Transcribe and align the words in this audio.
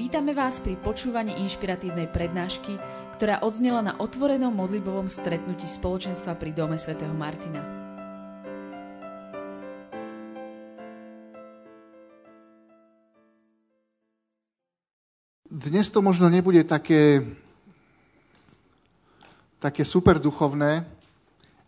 Vítame 0.00 0.32
vás 0.32 0.64
pri 0.64 0.80
počúvaní 0.80 1.44
inšpiratívnej 1.44 2.08
prednášky, 2.08 2.80
ktorá 3.20 3.44
odznela 3.44 3.84
na 3.84 3.92
otvorenom 4.00 4.48
modlibovom 4.48 5.12
stretnutí 5.12 5.68
spoločenstva 5.68 6.40
pri 6.40 6.56
Dome 6.56 6.80
svätého 6.80 7.12
Martina. 7.12 7.60
Dnes 15.52 15.92
to 15.92 16.00
možno 16.00 16.32
nebude 16.32 16.64
také, 16.64 17.20
také 19.60 19.84
super 19.84 20.16
duchovné, 20.16 20.80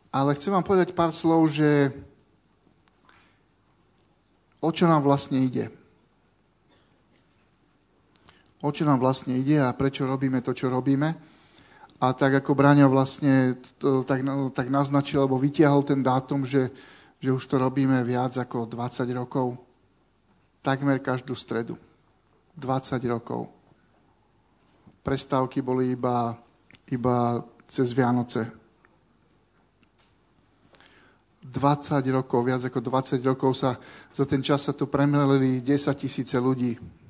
ale 0.08 0.32
chcem 0.40 0.56
vám 0.56 0.64
povedať 0.64 0.96
pár 0.96 1.12
slov, 1.12 1.52
že 1.52 1.92
o 4.64 4.72
čo 4.72 4.88
nám 4.88 5.04
vlastne 5.04 5.36
ide 5.36 5.81
o 8.62 8.70
čo 8.70 8.86
nám 8.86 9.02
vlastne 9.02 9.34
ide 9.34 9.58
a 9.58 9.74
prečo 9.74 10.06
robíme 10.06 10.38
to, 10.38 10.54
čo 10.54 10.70
robíme. 10.70 11.10
A 12.02 12.06
tak 12.14 12.42
ako 12.42 12.54
Braňo 12.54 12.90
vlastne 12.90 13.58
to, 13.78 14.02
tak, 14.02 14.22
tak 14.54 14.66
naznačil, 14.70 15.22
alebo 15.22 15.38
vytiahol 15.38 15.86
ten 15.86 16.02
dátum, 16.02 16.42
že, 16.42 16.70
že 17.18 17.30
už 17.30 17.42
to 17.46 17.58
robíme 17.58 18.02
viac 18.02 18.34
ako 18.38 18.66
20 18.66 19.06
rokov. 19.14 19.54
Takmer 20.62 20.98
každú 20.98 21.34
stredu. 21.34 21.78
20 22.58 22.98
rokov. 23.06 23.50
Prestávky 25.02 25.62
boli 25.62 25.94
iba, 25.94 26.34
iba 26.90 27.42
cez 27.66 27.90
Vianoce. 27.94 28.46
20 31.42 32.02
rokov, 32.14 32.46
viac 32.46 32.62
ako 32.66 32.78
20 32.78 33.18
rokov 33.26 33.58
sa 33.58 33.74
za 34.14 34.22
ten 34.26 34.42
čas 34.42 34.62
sa 34.62 34.74
tu 34.74 34.86
premrelili 34.86 35.58
10 35.58 35.98
tisíce 35.98 36.38
ľudí 36.38 37.01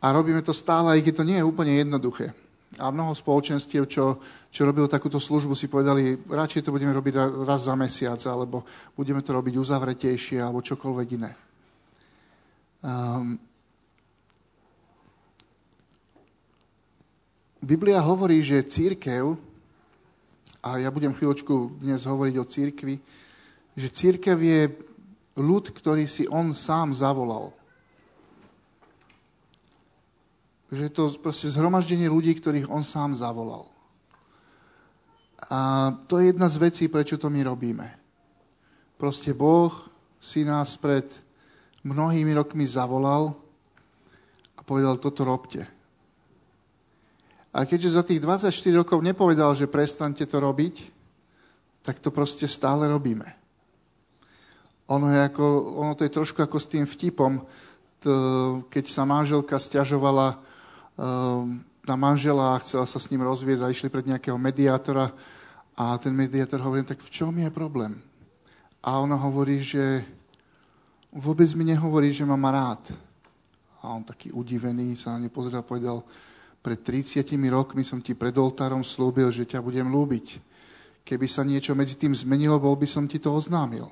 a 0.00 0.06
robíme 0.12 0.42
to 0.44 0.52
stále, 0.52 0.96
aj 0.96 1.00
keď 1.04 1.14
to 1.22 1.28
nie 1.28 1.38
je 1.40 1.48
úplne 1.48 1.72
jednoduché. 1.76 2.36
A 2.76 2.92
mnoho 2.92 3.16
spoločenstiev, 3.16 3.88
čo, 3.88 4.20
čo 4.52 4.68
robilo 4.68 4.90
takúto 4.90 5.16
službu, 5.16 5.56
si 5.56 5.70
povedali, 5.70 6.18
radšej 6.28 6.68
to 6.68 6.74
budeme 6.74 6.92
robiť 6.92 7.46
raz 7.46 7.64
za 7.64 7.72
mesiac, 7.78 8.20
alebo 8.28 8.68
budeme 8.92 9.24
to 9.24 9.32
robiť 9.32 9.54
uzavretejšie, 9.56 10.42
alebo 10.42 10.60
čokoľvek 10.60 11.08
iné. 11.16 11.32
Um, 12.84 13.40
Biblia 17.64 18.04
hovorí, 18.04 18.44
že 18.44 18.68
církev, 18.68 19.34
a 20.60 20.76
ja 20.76 20.92
budem 20.92 21.16
chvíľočku 21.16 21.80
dnes 21.80 22.04
hovoriť 22.04 22.34
o 22.36 22.44
církvi, 22.44 22.94
že 23.72 23.88
církev 23.88 24.36
je 24.36 24.60
ľud, 25.40 25.64
ktorý 25.72 26.04
si 26.04 26.28
on 26.28 26.52
sám 26.52 26.92
zavolal 26.92 27.56
že 30.72 30.90
je 30.90 30.92
to 30.92 31.14
proste 31.22 31.52
zhromaždenie 31.54 32.10
ľudí, 32.10 32.34
ktorých 32.34 32.70
on 32.70 32.82
sám 32.82 33.14
zavolal. 33.14 33.70
A 35.46 35.92
to 36.10 36.18
je 36.18 36.34
jedna 36.34 36.50
z 36.50 36.56
vecí, 36.58 36.84
prečo 36.90 37.14
to 37.20 37.30
my 37.30 37.46
robíme. 37.46 37.86
Proste 38.98 39.30
Boh 39.30 39.70
si 40.18 40.42
nás 40.42 40.74
pred 40.74 41.06
mnohými 41.86 42.34
rokmi 42.34 42.66
zavolal 42.66 43.36
a 44.58 44.60
povedal, 44.66 44.98
toto 44.98 45.22
robte. 45.22 45.62
A 47.54 47.64
keďže 47.64 47.94
za 47.94 48.02
tých 48.02 48.20
24 48.20 48.52
rokov 48.74 48.98
nepovedal, 49.00 49.54
že 49.54 49.70
prestante 49.70 50.26
to 50.26 50.42
robiť, 50.42 50.92
tak 51.86 52.02
to 52.02 52.10
proste 52.10 52.50
stále 52.50 52.90
robíme. 52.90 53.30
Ono, 54.90 55.06
je 55.10 55.20
ako, 55.30 55.44
ono 55.78 55.92
to 55.94 56.02
je 56.04 56.12
trošku 56.12 56.42
ako 56.42 56.58
s 56.58 56.66
tým 56.66 56.84
vtipom, 56.86 57.42
to, 58.02 58.12
keď 58.68 58.84
sa 58.90 59.06
manželka 59.06 59.56
stiažovala 59.58 60.45
na 61.86 61.94
manžela 61.94 62.58
chcela 62.64 62.88
sa 62.88 62.98
s 62.98 63.08
ním 63.12 63.22
rozviesť 63.22 63.62
a 63.62 63.72
išli 63.72 63.88
pred 63.92 64.08
nejakého 64.08 64.34
mediátora 64.40 65.12
a 65.76 66.00
ten 66.00 66.16
mediátor 66.16 66.64
hovorí, 66.64 66.82
tak 66.82 67.04
v 67.04 67.12
čom 67.12 67.36
je 67.36 67.52
problém? 67.52 68.00
A 68.80 68.96
ona 68.96 69.14
hovorí, 69.20 69.60
že 69.60 70.00
vôbec 71.12 71.52
mi 71.52 71.68
nehovorí, 71.68 72.08
že 72.10 72.24
ma 72.24 72.34
má 72.34 72.48
rád. 72.48 72.96
A 73.84 73.92
on 73.92 74.02
taký 74.02 74.32
udivený 74.32 74.96
sa 74.96 75.14
na 75.14 75.22
ňu 75.22 75.30
pozrel 75.30 75.60
a 75.60 75.66
povedal, 75.66 76.00
pred 76.64 76.80
30 76.80 77.22
rokmi 77.52 77.84
som 77.84 78.02
ti 78.02 78.16
pred 78.16 78.34
oltárom 78.34 78.82
slúbil, 78.82 79.30
že 79.30 79.46
ťa 79.46 79.62
budem 79.62 79.86
lúbiť. 79.86 80.42
Keby 81.06 81.26
sa 81.30 81.46
niečo 81.46 81.76
medzi 81.78 81.94
tým 81.94 82.10
zmenilo, 82.10 82.58
bol 82.58 82.74
by 82.74 82.88
som 82.88 83.06
ti 83.06 83.22
to 83.22 83.30
oznámil. 83.30 83.86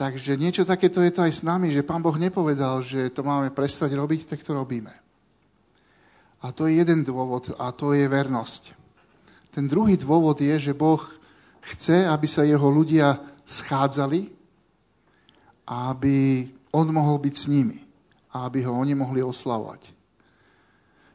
Takže 0.00 0.40
niečo 0.40 0.64
takéto 0.64 1.04
je 1.04 1.12
to 1.12 1.20
aj 1.28 1.32
s 1.36 1.42
nami, 1.44 1.68
že 1.68 1.84
Pán 1.84 2.00
Boh 2.00 2.16
nepovedal, 2.16 2.80
že 2.80 3.12
to 3.12 3.20
máme 3.20 3.52
prestať 3.52 3.92
robiť, 3.92 4.32
tak 4.32 4.40
to 4.40 4.56
robíme. 4.56 4.88
A 6.40 6.56
to 6.56 6.64
je 6.64 6.80
jeden 6.80 7.04
dôvod 7.04 7.52
a 7.60 7.68
to 7.68 7.92
je 7.92 8.08
vernosť. 8.08 8.72
Ten 9.52 9.68
druhý 9.68 10.00
dôvod 10.00 10.40
je, 10.40 10.56
že 10.56 10.72
Boh 10.72 11.04
chce, 11.60 12.08
aby 12.08 12.24
sa 12.24 12.48
jeho 12.48 12.64
ľudia 12.72 13.20
schádzali 13.44 14.40
aby 15.70 16.50
on 16.74 16.90
mohol 16.90 17.22
byť 17.22 17.34
s 17.38 17.46
nimi 17.46 17.78
a 18.34 18.50
aby 18.50 18.66
ho 18.66 18.74
oni 18.74 18.98
mohli 18.98 19.22
oslavovať. 19.22 19.94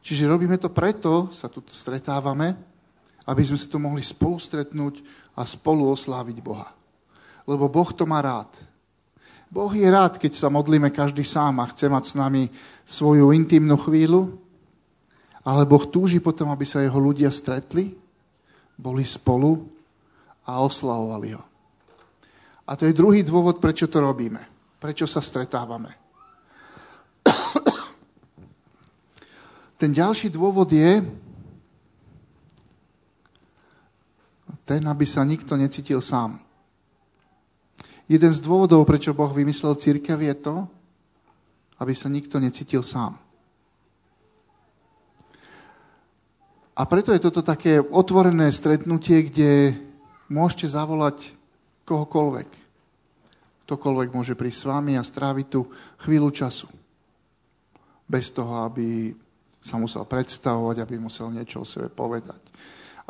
Čiže 0.00 0.30
robíme 0.32 0.56
to 0.56 0.72
preto, 0.72 1.28
sa 1.28 1.52
tu 1.52 1.60
stretávame, 1.68 2.56
aby 3.28 3.42
sme 3.44 3.60
sa 3.60 3.68
tu 3.68 3.76
mohli 3.76 4.00
spolu 4.00 4.40
stretnúť 4.40 5.04
a 5.36 5.44
spolu 5.44 5.92
osláviť 5.92 6.40
Boha. 6.40 6.72
Lebo 7.44 7.68
Boh 7.68 7.90
to 7.92 8.08
má 8.08 8.24
rád. 8.24 8.48
Boh 9.46 9.70
je 9.70 9.86
rád, 9.86 10.18
keď 10.18 10.34
sa 10.34 10.50
modlíme 10.50 10.90
každý 10.90 11.22
sám 11.22 11.62
a 11.62 11.70
chce 11.70 11.86
mať 11.86 12.04
s 12.04 12.14
nami 12.18 12.50
svoju 12.82 13.30
intimnú 13.30 13.78
chvíľu, 13.78 14.34
ale 15.46 15.62
Boh 15.62 15.86
túži 15.86 16.18
potom, 16.18 16.50
aby 16.50 16.66
sa 16.66 16.82
jeho 16.82 16.98
ľudia 16.98 17.30
stretli, 17.30 17.94
boli 18.74 19.06
spolu 19.06 19.62
a 20.42 20.58
oslavovali 20.60 21.38
ho. 21.38 21.42
A 22.66 22.74
to 22.74 22.90
je 22.90 22.98
druhý 22.98 23.22
dôvod, 23.22 23.62
prečo 23.62 23.86
to 23.86 24.02
robíme. 24.02 24.42
Prečo 24.82 25.06
sa 25.06 25.22
stretávame. 25.22 25.94
Ten 29.80 29.94
ďalší 29.94 30.34
dôvod 30.34 30.72
je 30.72 31.04
ten, 34.66 34.82
aby 34.82 35.06
sa 35.06 35.22
nikto 35.22 35.54
necítil 35.54 36.02
sám. 36.02 36.42
Jeden 38.06 38.30
z 38.30 38.38
dôvodov, 38.38 38.86
prečo 38.86 39.10
Boh 39.10 39.34
vymyslel 39.34 39.74
církev, 39.74 40.14
je 40.22 40.34
to, 40.38 40.56
aby 41.82 41.90
sa 41.90 42.06
nikto 42.06 42.38
necítil 42.38 42.86
sám. 42.86 43.18
A 46.76 46.82
preto 46.86 47.10
je 47.10 47.24
toto 47.24 47.42
také 47.42 47.82
otvorené 47.82 48.52
stretnutie, 48.52 49.26
kde 49.26 49.74
môžete 50.30 50.70
zavolať 50.70 51.34
kohokoľvek. 51.88 52.50
Ktokoľvek 53.66 54.08
môže 54.14 54.38
prísť 54.38 54.58
s 54.62 54.68
vami 54.70 54.92
a 54.94 55.02
stráviť 55.02 55.46
tu 55.50 55.66
chvíľu 56.06 56.30
času. 56.30 56.70
Bez 58.06 58.30
toho, 58.30 58.70
aby 58.70 59.10
sa 59.58 59.82
musel 59.82 60.06
predstavovať, 60.06 60.78
aby 60.78 60.94
musel 61.02 61.34
niečo 61.34 61.64
o 61.64 61.66
sebe 61.66 61.90
povedať. 61.90 62.38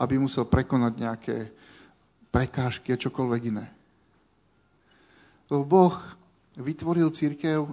Aby 0.01 0.17
musel 0.17 0.49
prekonať 0.49 0.93
nejaké 0.97 1.37
prekážky 2.33 2.97
a 2.97 3.01
čokoľvek 3.03 3.43
iné. 3.53 3.76
Lebo 5.47 5.63
Boh 5.65 5.95
vytvoril 6.59 7.13
církev 7.15 7.69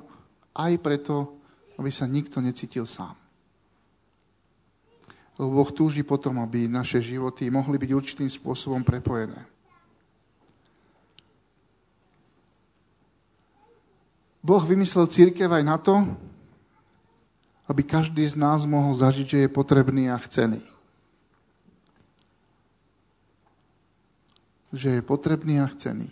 aj 0.53 0.73
preto, 0.81 1.38
aby 1.81 1.89
sa 1.89 2.06
nikto 2.06 2.38
necítil 2.38 2.85
sám. 2.85 3.17
Lebo 5.41 5.63
Boh 5.63 5.72
túži 5.73 6.06
potom, 6.06 6.38
aby 6.45 6.69
naše 6.69 7.01
životy 7.01 7.50
mohli 7.50 7.81
byť 7.81 7.91
určitým 7.91 8.29
spôsobom 8.29 8.85
prepojené. 8.85 9.50
Boh 14.44 14.62
vymyslel 14.62 15.07
církev 15.07 15.48
aj 15.48 15.63
na 15.63 15.77
to, 15.80 16.03
aby 17.65 17.81
každý 17.81 18.27
z 18.27 18.36
nás 18.36 18.68
mohol 18.68 18.92
zažiť, 18.92 19.25
že 19.25 19.39
je 19.48 19.50
potrebný 19.50 20.12
a 20.12 20.19
chcený. 20.19 20.59
Že 24.75 25.00
je 25.00 25.01
potrebný 25.01 25.63
a 25.63 25.68
chcený. 25.71 26.12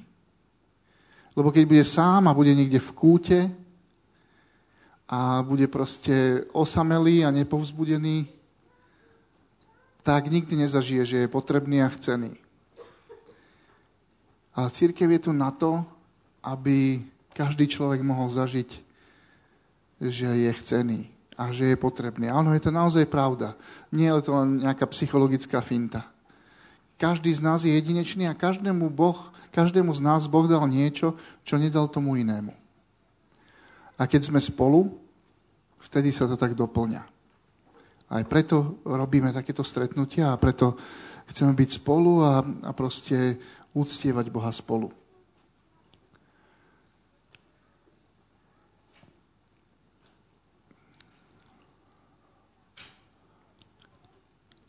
Lebo 1.36 1.52
keď 1.52 1.64
bude 1.64 1.86
sám 1.88 2.28
a 2.28 2.36
bude 2.36 2.52
niekde 2.52 2.80
v 2.80 2.92
kúte 2.92 3.40
a 5.08 5.44
bude 5.44 5.68
proste 5.72 6.44
osamelý 6.52 7.24
a 7.24 7.32
nepovzbudený, 7.32 8.28
tak 10.04 10.28
nikdy 10.28 10.68
nezažije, 10.68 11.04
že 11.06 11.18
je 11.24 11.28
potrebný 11.32 11.86
a 11.86 11.90
chcený. 11.94 12.36
Ale 14.52 14.68
církev 14.68 15.08
je 15.08 15.22
tu 15.24 15.32
na 15.32 15.56
to, 15.56 15.88
aby 16.44 17.00
každý 17.32 17.72
človek 17.72 18.04
mohol 18.04 18.28
zažiť, 18.28 18.70
že 20.04 20.28
je 20.28 20.52
chcený 20.52 21.08
a 21.40 21.56
že 21.56 21.72
je 21.72 21.78
potrebný. 21.80 22.28
Áno, 22.28 22.52
je 22.52 22.60
to 22.60 22.76
naozaj 22.76 23.08
pravda. 23.08 23.56
Nie 23.96 24.12
je 24.12 24.28
to 24.28 24.36
len 24.36 24.60
nejaká 24.60 24.84
psychologická 24.92 25.64
finta. 25.64 26.11
Každý 27.02 27.34
z 27.34 27.42
nás 27.42 27.66
je 27.66 27.74
jedinečný 27.74 28.30
a 28.30 28.38
každému, 28.38 28.94
boh, 28.94 29.18
každému 29.50 29.90
z 29.90 30.06
nás 30.06 30.30
Boh 30.30 30.46
dal 30.46 30.70
niečo, 30.70 31.18
čo 31.42 31.58
nedal 31.58 31.90
tomu 31.90 32.14
inému. 32.14 32.54
A 33.98 34.06
keď 34.06 34.30
sme 34.30 34.38
spolu, 34.38 35.02
Vtedy 35.82 36.14
sa 36.14 36.30
to 36.30 36.38
tak 36.38 36.54
doplňa. 36.54 37.02
Aj 38.12 38.24
preto 38.30 38.86
robíme 38.86 39.34
takéto 39.34 39.66
stretnutia 39.66 40.30
a 40.30 40.38
preto 40.38 40.78
chceme 41.26 41.58
byť 41.58 41.70
spolu 41.82 42.22
a, 42.22 42.46
a 42.70 42.72
proste 42.76 43.42
úctievať 43.74 44.30
Boha 44.30 44.54
spolu. 44.54 44.94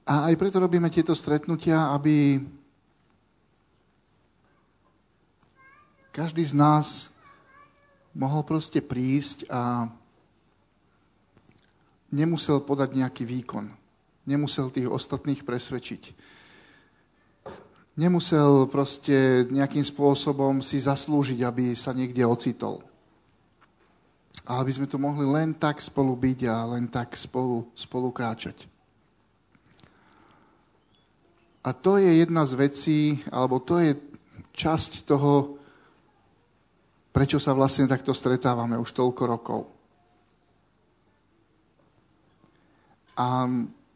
A 0.02 0.26
aj 0.26 0.34
preto 0.34 0.58
robíme 0.58 0.90
tieto 0.90 1.14
stretnutia, 1.14 1.94
aby 1.94 2.43
každý 6.10 6.43
z 6.43 6.58
nás 6.58 7.14
mohol 8.10 8.43
proste 8.43 8.82
prísť 8.82 9.46
a 9.46 9.87
nemusel 12.10 12.60
podať 12.60 12.99
nejaký 12.99 13.25
výkon. 13.25 13.70
Nemusel 14.26 14.75
tých 14.75 14.90
ostatných 14.90 15.46
presvedčiť. 15.46 16.02
Nemusel 17.94 18.66
proste 18.72 19.46
nejakým 19.52 19.84
spôsobom 19.84 20.64
si 20.64 20.82
zaslúžiť, 20.82 21.44
aby 21.46 21.78
sa 21.78 21.94
niekde 21.94 22.26
ocitol. 22.26 22.82
A 24.43 24.58
aby 24.58 24.75
sme 24.75 24.90
to 24.90 24.98
mohli 24.98 25.28
len 25.28 25.55
tak 25.55 25.78
spolu 25.78 26.19
byť 26.19 26.38
a 26.50 26.66
len 26.75 26.90
tak 26.90 27.14
spolu, 27.14 27.70
spolu 27.78 28.10
kráčať. 28.10 28.71
A 31.62 31.70
to 31.70 31.94
je 31.94 32.11
jedna 32.19 32.43
z 32.43 32.53
vecí, 32.59 33.00
alebo 33.31 33.62
to 33.62 33.79
je 33.79 33.94
časť 34.50 35.06
toho, 35.06 35.55
prečo 37.14 37.38
sa 37.38 37.55
vlastne 37.55 37.87
takto 37.87 38.11
stretávame 38.11 38.75
už 38.75 38.91
toľko 38.91 39.23
rokov. 39.31 39.61
A 43.14 43.47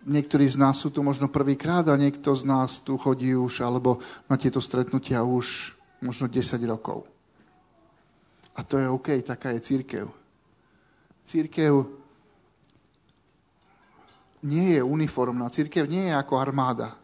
niektorí 0.07 0.47
z 0.47 0.63
nás 0.63 0.79
sú 0.79 0.95
tu 0.95 1.03
možno 1.03 1.27
prvýkrát 1.27 1.83
a 1.91 1.99
niekto 1.99 2.31
z 2.39 2.47
nás 2.47 2.79
tu 2.87 2.95
chodí 2.95 3.35
už, 3.35 3.67
alebo 3.67 3.99
na 4.31 4.39
tieto 4.39 4.63
stretnutia 4.63 5.27
už 5.27 5.75
možno 5.99 6.31
10 6.31 6.63
rokov. 6.71 7.03
A 8.55 8.63
to 8.63 8.79
je 8.79 8.87
OK, 8.87 9.27
taká 9.27 9.51
je 9.59 9.61
církev. 9.61 10.07
Církev 11.27 11.83
nie 14.47 14.79
je 14.79 14.83
uniformná, 14.87 15.51
církev 15.51 15.91
nie 15.91 16.07
je 16.07 16.15
ako 16.15 16.39
armáda 16.39 16.95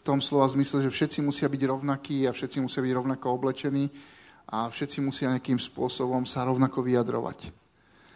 v 0.00 0.06
tom 0.08 0.24
slova 0.24 0.48
zmysle, 0.48 0.80
že 0.80 0.88
všetci 0.88 1.20
musia 1.20 1.44
byť 1.44 1.62
rovnakí 1.68 2.24
a 2.24 2.32
všetci 2.32 2.64
musia 2.64 2.80
byť 2.80 2.92
rovnako 2.96 3.26
oblečení 3.36 3.92
a 4.48 4.72
všetci 4.72 5.04
musia 5.04 5.36
nejakým 5.36 5.60
spôsobom 5.60 6.24
sa 6.24 6.48
rovnako 6.48 6.80
vyjadrovať. 6.80 7.52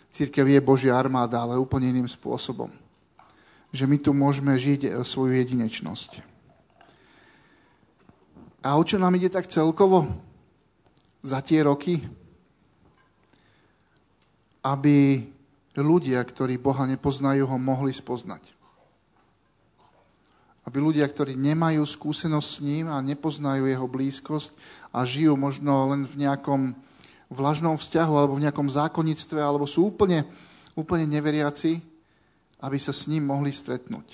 Církev 0.08 0.48
je 0.48 0.64
Božia 0.64 0.96
armáda, 0.96 1.44
ale 1.44 1.60
úplne 1.60 1.92
iným 1.92 2.08
spôsobom. 2.08 2.72
Že 3.68 3.84
my 3.84 3.96
tu 4.00 4.10
môžeme 4.16 4.56
žiť 4.56 4.80
e, 4.86 4.90
svoju 5.04 5.36
jedinečnosť. 5.36 6.24
A 8.64 8.80
o 8.80 8.82
čo 8.86 8.96
nám 8.96 9.12
ide 9.20 9.28
tak 9.28 9.44
celkovo 9.44 10.08
za 11.20 11.44
tie 11.44 11.60
roky? 11.60 12.00
Aby 14.64 15.28
ľudia, 15.76 16.24
ktorí 16.24 16.56
Boha 16.56 16.88
nepoznajú, 16.88 17.44
ho 17.44 17.58
mohli 17.60 17.92
spoznať. 17.92 18.53
Aby 20.64 20.80
ľudia, 20.80 21.04
ktorí 21.04 21.36
nemajú 21.36 21.84
skúsenosť 21.84 22.48
s 22.48 22.58
ním 22.64 22.88
a 22.88 23.04
nepoznajú 23.04 23.68
jeho 23.68 23.84
blízkosť 23.84 24.56
a 24.96 25.04
žijú 25.04 25.36
možno 25.36 25.92
len 25.92 26.08
v 26.08 26.24
nejakom 26.24 26.72
vlažnom 27.28 27.76
vzťahu 27.76 28.14
alebo 28.14 28.34
v 28.36 28.44
nejakom 28.48 28.68
zákonnictve 28.68 29.40
alebo 29.40 29.68
sú 29.68 29.92
úplne, 29.92 30.24
úplne 30.72 31.04
neveriaci, 31.04 31.82
aby 32.64 32.78
sa 32.80 32.96
s 32.96 33.10
ním 33.12 33.28
mohli 33.28 33.52
stretnúť. 33.52 34.08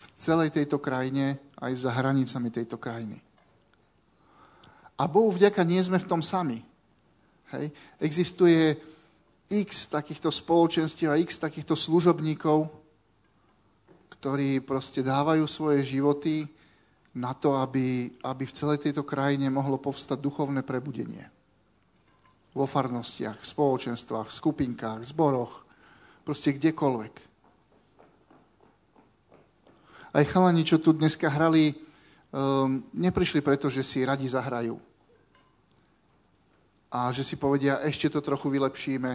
V 0.00 0.06
celej 0.16 0.54
tejto 0.54 0.80
krajine 0.80 1.36
aj 1.60 1.72
za 1.76 1.90
hranicami 1.92 2.48
tejto 2.48 2.80
krajiny. 2.80 3.20
A 4.96 5.04
Bohu 5.04 5.28
vďaka 5.28 5.60
nie 5.60 5.80
sme 5.84 6.00
v 6.00 6.08
tom 6.08 6.24
sami. 6.24 6.64
Hej. 7.52 7.68
Existuje 8.00 8.80
x 9.52 9.92
takýchto 9.92 10.32
spoločenstiev 10.32 11.12
a 11.12 11.20
x 11.20 11.36
takýchto 11.36 11.76
služobníkov, 11.76 12.66
ktorí 14.20 14.64
proste 14.64 15.04
dávajú 15.04 15.44
svoje 15.44 15.84
životy 15.84 16.48
na 17.16 17.32
to, 17.32 17.56
aby, 17.56 18.12
aby 18.24 18.44
v 18.44 18.56
celej 18.56 18.78
tejto 18.84 19.04
krajine 19.04 19.48
mohlo 19.48 19.80
povstať 19.80 20.20
duchovné 20.20 20.60
prebudenie. 20.60 21.24
Vo 22.52 22.68
farnostiach, 22.68 23.40
v 23.40 23.46
spoločenstvách, 23.46 24.28
v 24.28 24.36
skupinkách, 24.36 24.98
v 25.00 25.08
zboroch, 25.08 25.64
proste 26.24 26.52
kdekoľvek. 26.56 27.14
Aj 30.16 30.24
chalani, 30.24 30.64
čo 30.64 30.80
tu 30.80 30.96
dneska 30.96 31.28
hrali, 31.28 31.76
um, 32.32 32.80
neprišli 32.96 33.44
preto, 33.44 33.68
že 33.68 33.84
si 33.84 34.00
radi 34.04 34.24
zahrajú. 34.24 34.80
A 36.88 37.12
že 37.12 37.20
si 37.20 37.36
povedia, 37.36 37.84
ešte 37.84 38.08
to 38.08 38.24
trochu 38.24 38.48
vylepšíme. 38.48 39.12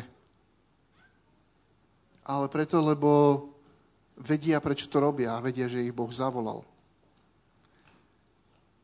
Ale 2.29 2.45
preto, 2.53 2.77
lebo 2.85 3.09
vedia, 4.21 4.61
prečo 4.61 4.85
to 4.85 5.01
robia 5.01 5.35
a 5.35 5.43
vedia, 5.43 5.65
že 5.65 5.81
ich 5.81 5.93
Boh 5.93 6.09
zavolal. 6.13 6.61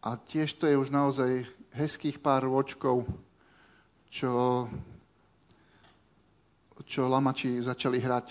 A 0.02 0.18
tiež 0.18 0.58
to 0.58 0.66
je 0.66 0.78
už 0.78 0.90
naozaj 0.90 1.46
hezkých 1.78 2.18
pár 2.18 2.50
ročkov, 2.50 3.06
čo, 4.10 4.66
čo 6.86 7.02
lamači 7.06 7.62
začali 7.62 8.02
hrať. 8.02 8.28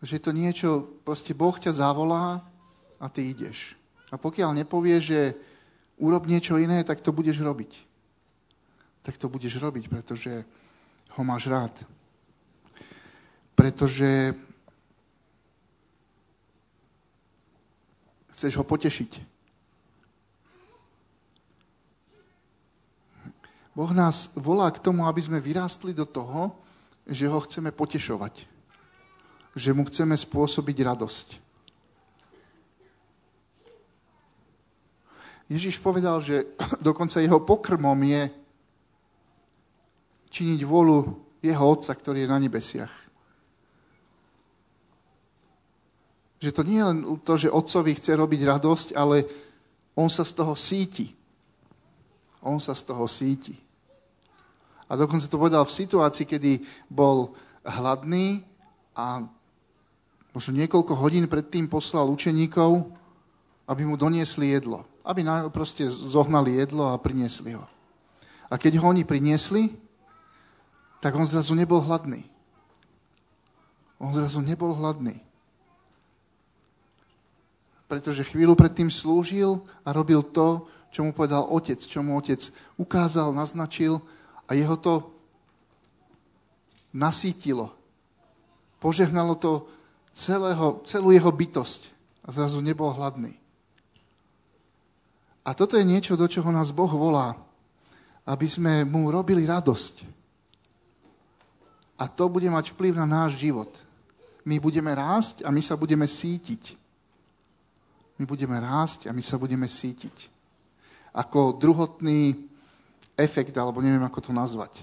Že 0.00 0.16
to 0.24 0.30
niečo, 0.32 0.68
proste 1.04 1.36
Boh 1.36 1.52
ťa 1.52 1.76
zavolá 1.76 2.40
a 2.96 3.06
ty 3.12 3.28
ideš. 3.28 3.76
A 4.08 4.16
pokiaľ 4.16 4.56
nepovie, 4.56 4.96
že 5.04 5.36
urob 6.00 6.24
niečo 6.24 6.56
iné, 6.56 6.80
tak 6.80 7.04
to 7.04 7.12
budeš 7.12 7.44
robiť. 7.44 7.72
Tak 9.04 9.20
to 9.20 9.28
budeš 9.28 9.60
robiť, 9.60 9.92
pretože 9.92 10.44
ho 11.16 11.22
máš 11.24 11.52
rád 11.52 11.74
pretože 13.60 14.32
chceš 18.32 18.56
ho 18.56 18.64
potešiť. 18.64 19.20
Boh 23.76 23.92
nás 23.92 24.32
volá 24.32 24.72
k 24.72 24.80
tomu, 24.80 25.04
aby 25.04 25.20
sme 25.20 25.44
vyrástli 25.44 25.92
do 25.92 26.08
toho, 26.08 26.56
že 27.04 27.28
ho 27.28 27.36
chceme 27.44 27.68
potešovať. 27.68 28.48
Že 29.52 29.76
mu 29.76 29.84
chceme 29.84 30.16
spôsobiť 30.16 30.76
radosť. 30.80 31.28
Ježiš 35.52 35.84
povedal, 35.84 36.16
že 36.24 36.48
dokonca 36.80 37.20
jeho 37.20 37.44
pokrmom 37.44 38.00
je 38.08 38.32
činiť 40.32 40.60
vôľu 40.64 40.98
jeho 41.44 41.64
Otca, 41.68 41.92
ktorý 41.92 42.24
je 42.24 42.32
na 42.32 42.40
nebesiach. 42.40 42.99
Že 46.40 46.50
to 46.56 46.62
nie 46.64 46.80
je 46.80 46.88
len 46.88 46.98
to, 47.20 47.34
že 47.36 47.52
otcovi 47.52 47.92
chce 48.00 48.16
robiť 48.16 48.40
radosť, 48.48 48.88
ale 48.96 49.28
on 49.92 50.08
sa 50.08 50.24
z 50.24 50.32
toho 50.32 50.56
síti. 50.56 51.12
On 52.40 52.56
sa 52.56 52.72
z 52.72 52.88
toho 52.88 53.04
síti. 53.04 53.52
A 54.88 54.96
dokonca 54.96 55.28
to 55.28 55.36
povedal 55.36 55.68
v 55.68 55.76
situácii, 55.84 56.24
kedy 56.24 56.64
bol 56.88 57.36
hladný 57.62 58.40
a 58.96 59.20
možno 60.32 60.56
niekoľko 60.56 60.96
hodín 60.96 61.28
predtým 61.28 61.68
poslal 61.68 62.08
učeníkov, 62.08 62.88
aby 63.68 63.84
mu 63.84 64.00
doniesli 64.00 64.56
jedlo. 64.56 64.88
Aby 65.04 65.28
proste 65.52 65.92
zohnali 65.92 66.56
jedlo 66.56 66.88
a 66.88 66.96
priniesli 66.96 67.52
ho. 67.52 67.68
A 68.48 68.56
keď 68.56 68.80
ho 68.80 68.88
oni 68.88 69.04
priniesli, 69.04 69.68
tak 71.04 71.12
on 71.12 71.28
zrazu 71.28 71.52
nebol 71.52 71.84
hladný. 71.84 72.24
On 74.00 74.08
zrazu 74.16 74.40
nebol 74.40 74.72
hladný 74.72 75.29
pretože 77.90 78.22
chvíľu 78.22 78.54
predtým 78.54 78.86
slúžil 78.86 79.66
a 79.82 79.90
robil 79.90 80.22
to, 80.22 80.70
čo 80.94 81.02
mu 81.02 81.10
povedal 81.10 81.42
otec, 81.50 81.82
čo 81.82 82.06
mu 82.06 82.14
otec 82.14 82.38
ukázal, 82.78 83.34
naznačil 83.34 83.98
a 84.46 84.54
jeho 84.54 84.78
to 84.78 85.10
nasítilo. 86.94 87.74
Požehnalo 88.78 89.34
to 89.34 89.66
celého, 90.14 90.78
celú 90.86 91.10
jeho 91.10 91.34
bytosť 91.34 91.90
a 92.22 92.30
zrazu 92.30 92.62
nebol 92.62 92.94
hladný. 92.94 93.34
A 95.42 95.50
toto 95.50 95.74
je 95.74 95.82
niečo, 95.82 96.14
do 96.14 96.30
čoho 96.30 96.54
nás 96.54 96.70
Boh 96.70 96.90
volá, 96.94 97.34
aby 98.22 98.46
sme 98.46 98.86
mu 98.86 99.10
robili 99.10 99.50
radosť. 99.50 100.06
A 101.98 102.06
to 102.06 102.30
bude 102.30 102.46
mať 102.46 102.70
vplyv 102.70 103.02
na 103.02 103.26
náš 103.26 103.42
život. 103.42 103.74
My 104.46 104.62
budeme 104.62 104.94
rásť 104.94 105.42
a 105.42 105.50
my 105.50 105.58
sa 105.58 105.74
budeme 105.74 106.06
sítiť 106.06 106.79
my 108.20 108.28
budeme 108.28 108.60
rásť 108.60 109.08
a 109.08 109.16
my 109.16 109.24
sa 109.24 109.40
budeme 109.40 109.64
sítiť. 109.64 110.28
Ako 111.16 111.56
druhotný 111.56 112.36
efekt, 113.16 113.56
alebo 113.56 113.80
neviem, 113.80 114.04
ako 114.04 114.28
to 114.28 114.32
nazvať. 114.36 114.76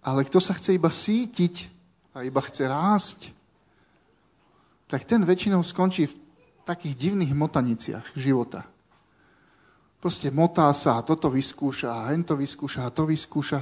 Ale 0.00 0.24
kto 0.24 0.40
sa 0.40 0.56
chce 0.56 0.80
iba 0.80 0.88
sítiť 0.88 1.68
a 2.16 2.24
iba 2.24 2.40
chce 2.40 2.64
rásť, 2.64 3.18
tak 4.88 5.04
ten 5.04 5.20
väčšinou 5.20 5.60
skončí 5.60 6.08
v 6.08 6.16
takých 6.64 6.96
divných 6.96 7.36
motaniciach 7.36 8.16
života. 8.16 8.64
Proste 10.00 10.32
motá 10.32 10.72
sa 10.72 11.00
a 11.00 11.04
toto 11.04 11.28
vyskúša 11.28 12.04
a 12.04 12.08
hento 12.12 12.36
vyskúša 12.36 12.88
a 12.88 12.92
to 12.92 13.08
vyskúša. 13.08 13.60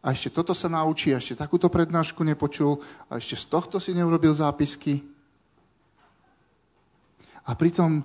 A 0.00 0.06
ešte 0.10 0.30
toto 0.34 0.54
sa 0.54 0.66
naučí, 0.70 1.14
a 1.14 1.22
ešte 1.22 1.38
takúto 1.38 1.70
prednášku 1.70 2.22
nepočul 2.26 2.78
a 3.06 3.18
ešte 3.18 3.38
z 3.38 3.44
tohto 3.50 3.76
si 3.82 3.94
neurobil 3.94 4.34
zápisky. 4.34 5.19
A 7.46 7.56
pritom, 7.56 8.04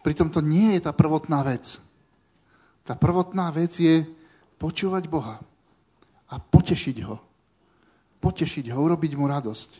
pritom 0.00 0.32
to 0.32 0.40
nie 0.40 0.76
je 0.76 0.80
tá 0.84 0.92
prvotná 0.94 1.44
vec. 1.44 1.80
Tá 2.84 2.96
prvotná 2.96 3.52
vec 3.52 3.76
je 3.76 4.04
počúvať 4.56 5.08
Boha 5.08 5.40
a 6.30 6.34
potešiť 6.38 6.96
ho. 7.04 7.16
Potešiť 8.20 8.72
ho, 8.72 8.78
urobiť 8.80 9.12
mu 9.16 9.28
radosť. 9.28 9.70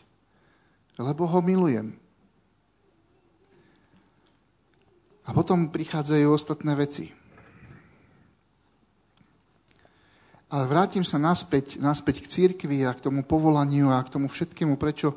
Lebo 1.01 1.25
ho 1.29 1.39
milujem. 1.41 1.93
A 5.25 5.29
potom 5.31 5.69
prichádzajú 5.69 6.27
ostatné 6.33 6.73
veci. 6.73 7.13
Ale 10.51 10.67
vrátim 10.67 11.07
sa 11.07 11.15
naspäť, 11.15 11.79
naspäť 11.79 12.27
k 12.27 12.27
církvi 12.27 12.83
a 12.83 12.91
k 12.91 13.07
tomu 13.07 13.23
povolaniu 13.23 13.87
a 13.87 14.03
k 14.03 14.11
tomu 14.11 14.27
všetkému, 14.27 14.75
prečo 14.75 15.15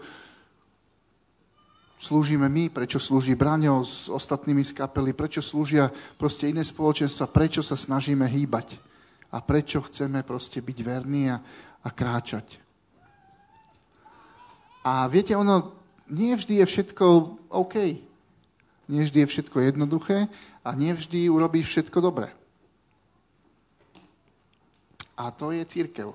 slúžime 2.04 2.52
my, 2.52 2.68
prečo 2.68 3.00
slúži 3.00 3.32
Braňo 3.32 3.80
s 3.80 4.12
ostatnými 4.12 4.60
z 4.60 4.76
kapely, 4.76 5.16
prečo 5.16 5.40
slúžia 5.40 5.88
proste 6.20 6.52
iné 6.52 6.60
spoločenstva, 6.60 7.32
prečo 7.32 7.64
sa 7.64 7.80
snažíme 7.80 8.28
hýbať 8.28 8.76
a 9.32 9.40
prečo 9.40 9.80
chceme 9.80 10.20
proste 10.20 10.60
byť 10.60 10.78
verní 10.84 11.32
a, 11.32 11.40
a 11.80 11.88
kráčať. 11.88 12.60
A 14.84 15.08
viete, 15.08 15.32
ono 15.32 15.72
nie 16.12 16.36
vždy 16.36 16.60
je 16.60 16.66
všetko 16.68 17.04
OK. 17.48 18.04
Nie 18.84 19.02
vždy 19.08 19.24
je 19.24 19.30
všetko 19.32 19.64
jednoduché 19.64 20.28
a 20.60 20.76
nie 20.76 20.92
vždy 20.92 21.32
urobíš 21.32 21.72
všetko 21.72 21.98
dobre. 22.04 22.28
A 25.16 25.32
to 25.32 25.56
je 25.56 25.64
církev. 25.64 26.12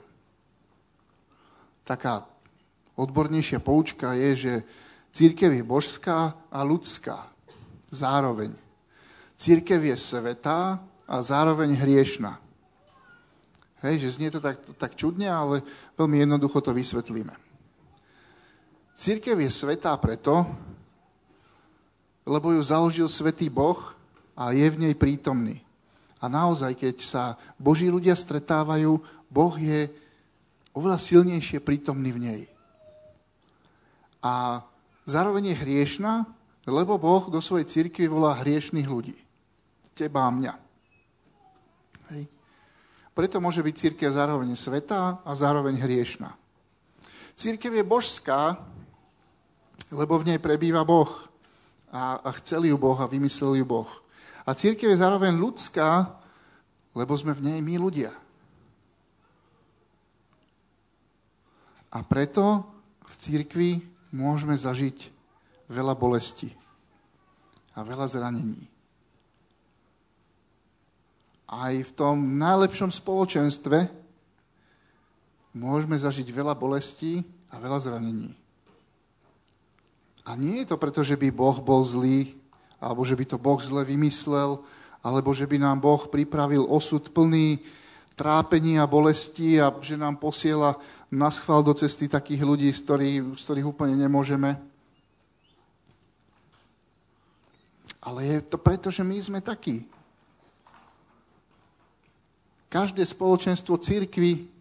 Taká 1.81 2.29
odbornejšia 2.93 3.57
poučka 3.57 4.13
je, 4.13 4.29
že 4.37 4.53
církev 5.11 5.53
je 5.53 5.63
božská 5.63 6.35
a 6.51 6.59
ľudská. 6.63 7.27
Zároveň. 7.89 8.53
Církev 9.33 9.81
je 9.81 9.95
svetá 9.97 10.77
a 11.07 11.15
zároveň 11.23 11.73
hriešná. 11.73 12.37
Hej, 13.79 14.03
že 14.03 14.19
znie 14.19 14.29
to 14.29 14.43
tak, 14.43 14.59
tak 14.75 14.99
čudne, 14.99 15.31
ale 15.31 15.63
veľmi 15.95 16.19
jednoducho 16.19 16.59
to 16.59 16.75
vysvetlíme. 16.75 17.31
Církev 18.91 19.39
je 19.39 19.47
svetá 19.47 19.95
preto, 19.95 20.43
lebo 22.27 22.51
ju 22.51 22.59
založil 22.59 23.07
svetý 23.07 23.47
Boh 23.47 23.79
a 24.35 24.51
je 24.51 24.67
v 24.67 24.79
nej 24.83 24.93
prítomný. 24.93 25.63
A 26.19 26.27
naozaj, 26.27 26.75
keď 26.75 26.95
sa 26.99 27.23
Boží 27.55 27.87
ľudia 27.87 28.11
stretávajú, 28.11 28.99
Boh 29.31 29.55
je 29.55 29.87
oveľa 30.75 30.99
silnejšie 30.99 31.63
prítomný 31.63 32.11
v 32.11 32.19
nej. 32.19 32.41
A 34.19 34.59
zároveň 35.09 35.51
je 35.51 35.61
hriešná, 35.65 36.29
lebo 36.69 37.01
Boh 37.01 37.25
do 37.33 37.41
svojej 37.41 37.65
církvy 37.65 38.05
volá 38.05 38.37
hriešných 38.37 38.85
ľudí. 38.85 39.17
Teba 39.97 40.29
a 40.29 40.31
mňa. 40.31 40.53
Hej. 42.13 42.23
Preto 43.17 43.41
môže 43.41 43.65
byť 43.65 43.75
církev 43.75 44.09
zároveň 44.13 44.53
svetá 44.55 45.19
a 45.25 45.31
zároveň 45.33 45.81
hriešná. 45.81 46.31
Církev 47.35 47.73
je 47.73 47.83
božská, 47.83 48.61
lebo 49.91 50.15
v 50.21 50.33
nej 50.33 50.39
prebýva 50.39 50.85
Boh. 50.85 51.09
A, 51.89 52.21
a 52.21 52.29
chcel 52.37 52.69
ju 52.69 52.77
Boh 52.77 52.95
a 53.01 53.09
vymyslel 53.09 53.59
ju 53.59 53.65
Boh. 53.65 53.89
A 54.45 54.53
církev 54.53 54.93
je 54.93 55.01
zároveň 55.01 55.33
ľudská, 55.35 56.15
lebo 56.93 57.17
sme 57.17 57.33
v 57.33 57.49
nej 57.49 57.59
my 57.59 57.75
ľudia. 57.81 58.13
A 61.89 62.05
preto 62.05 62.69
v 63.01 63.13
církvi 63.17 63.71
môžeme 64.09 64.57
zažiť 64.57 65.11
veľa 65.69 65.93
bolesti 65.93 66.53
a 67.77 67.85
veľa 67.85 68.09
zranení 68.09 68.79
aj 71.49 71.73
v 71.81 71.91
tom 71.97 72.37
najlepšom 72.37 72.93
spoločenstve 72.93 73.89
môžeme 75.57 75.97
zažiť 75.97 76.29
veľa 76.29 76.53
bolestí 76.53 77.25
a 77.49 77.57
veľa 77.57 77.81
zranení. 77.81 78.37
A 80.29 80.37
nie 80.37 80.61
je 80.61 80.69
to 80.69 80.77
preto, 80.77 81.01
že 81.01 81.17
by 81.17 81.33
Boh 81.33 81.57
bol 81.57 81.81
zlý, 81.81 82.37
alebo 82.77 83.01
že 83.01 83.17
by 83.17 83.25
to 83.25 83.41
Boh 83.41 83.57
zle 83.57 83.81
vymyslel, 83.81 84.61
alebo 85.01 85.33
že 85.33 85.49
by 85.49 85.57
nám 85.57 85.81
Boh 85.81 86.05
pripravil 86.05 86.69
osud 86.69 87.09
plný 87.09 87.57
trápení 88.19 88.75
a 88.75 88.83
bolesti 88.83 89.55
a 89.63 89.71
že 89.79 89.95
nám 89.95 90.19
posiela 90.19 90.75
na 91.07 91.31
schvál 91.31 91.63
do 91.63 91.71
cesty 91.71 92.11
takých 92.11 92.43
ľudí, 92.43 92.67
z 92.75 92.83
ktorých, 92.83 93.19
z 93.39 93.41
ktorých 93.47 93.71
úplne 93.71 93.95
nemôžeme. 93.95 94.59
Ale 98.03 98.19
je 98.27 98.39
to 98.43 98.59
preto, 98.59 98.91
že 98.91 99.07
my 99.07 99.15
sme 99.15 99.39
takí. 99.39 99.87
Každé 102.67 103.01
spoločenstvo 103.07 103.79
církvy, 103.79 104.51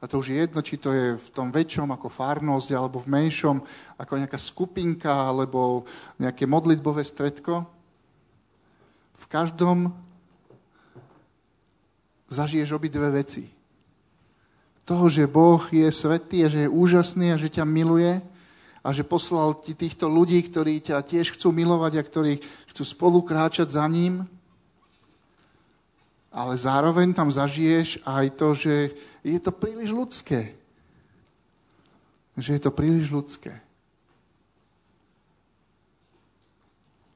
a 0.00 0.04
to 0.08 0.20
už 0.20 0.32
je 0.32 0.36
jedno, 0.40 0.60
či 0.64 0.80
to 0.80 0.90
je 0.92 1.16
v 1.16 1.28
tom 1.36 1.52
väčšom 1.52 1.92
ako 1.92 2.08
farnosť, 2.08 2.72
alebo 2.72 2.98
v 3.04 3.12
menšom 3.12 3.60
ako 4.00 4.12
nejaká 4.16 4.40
skupinka, 4.40 5.12
alebo 5.12 5.84
nejaké 6.16 6.48
modlitbové 6.48 7.04
stredko, 7.04 7.68
v 9.16 9.24
každom 9.28 10.05
zažiješ 12.28 12.76
obidve 12.76 13.10
veci. 13.10 13.50
Toho, 14.86 15.10
že 15.10 15.26
Boh 15.26 15.62
je 15.70 15.86
svetý 15.90 16.46
a 16.46 16.48
že 16.48 16.66
je 16.66 16.72
úžasný 16.72 17.34
a 17.34 17.40
že 17.40 17.50
ťa 17.50 17.66
miluje 17.66 18.22
a 18.86 18.88
že 18.94 19.02
poslal 19.02 19.58
ti 19.58 19.74
týchto 19.74 20.06
ľudí, 20.06 20.38
ktorí 20.46 20.78
ťa 20.78 21.02
tiež 21.02 21.34
chcú 21.34 21.50
milovať 21.50 21.92
a 21.98 22.06
ktorí 22.06 22.32
chcú 22.70 22.82
spolu 22.86 23.18
kráčať 23.26 23.74
za 23.74 23.86
ním 23.90 24.26
ale 26.36 26.52
zároveň 26.52 27.16
tam 27.16 27.32
zažiješ 27.32 28.04
aj 28.04 28.26
to, 28.36 28.52
že 28.52 28.92
je 29.24 29.40
to 29.40 29.48
príliš 29.48 29.88
ľudské. 29.88 30.52
Že 32.36 32.60
je 32.60 32.60
to 32.60 32.68
príliš 32.76 33.08
ľudské. 33.08 33.56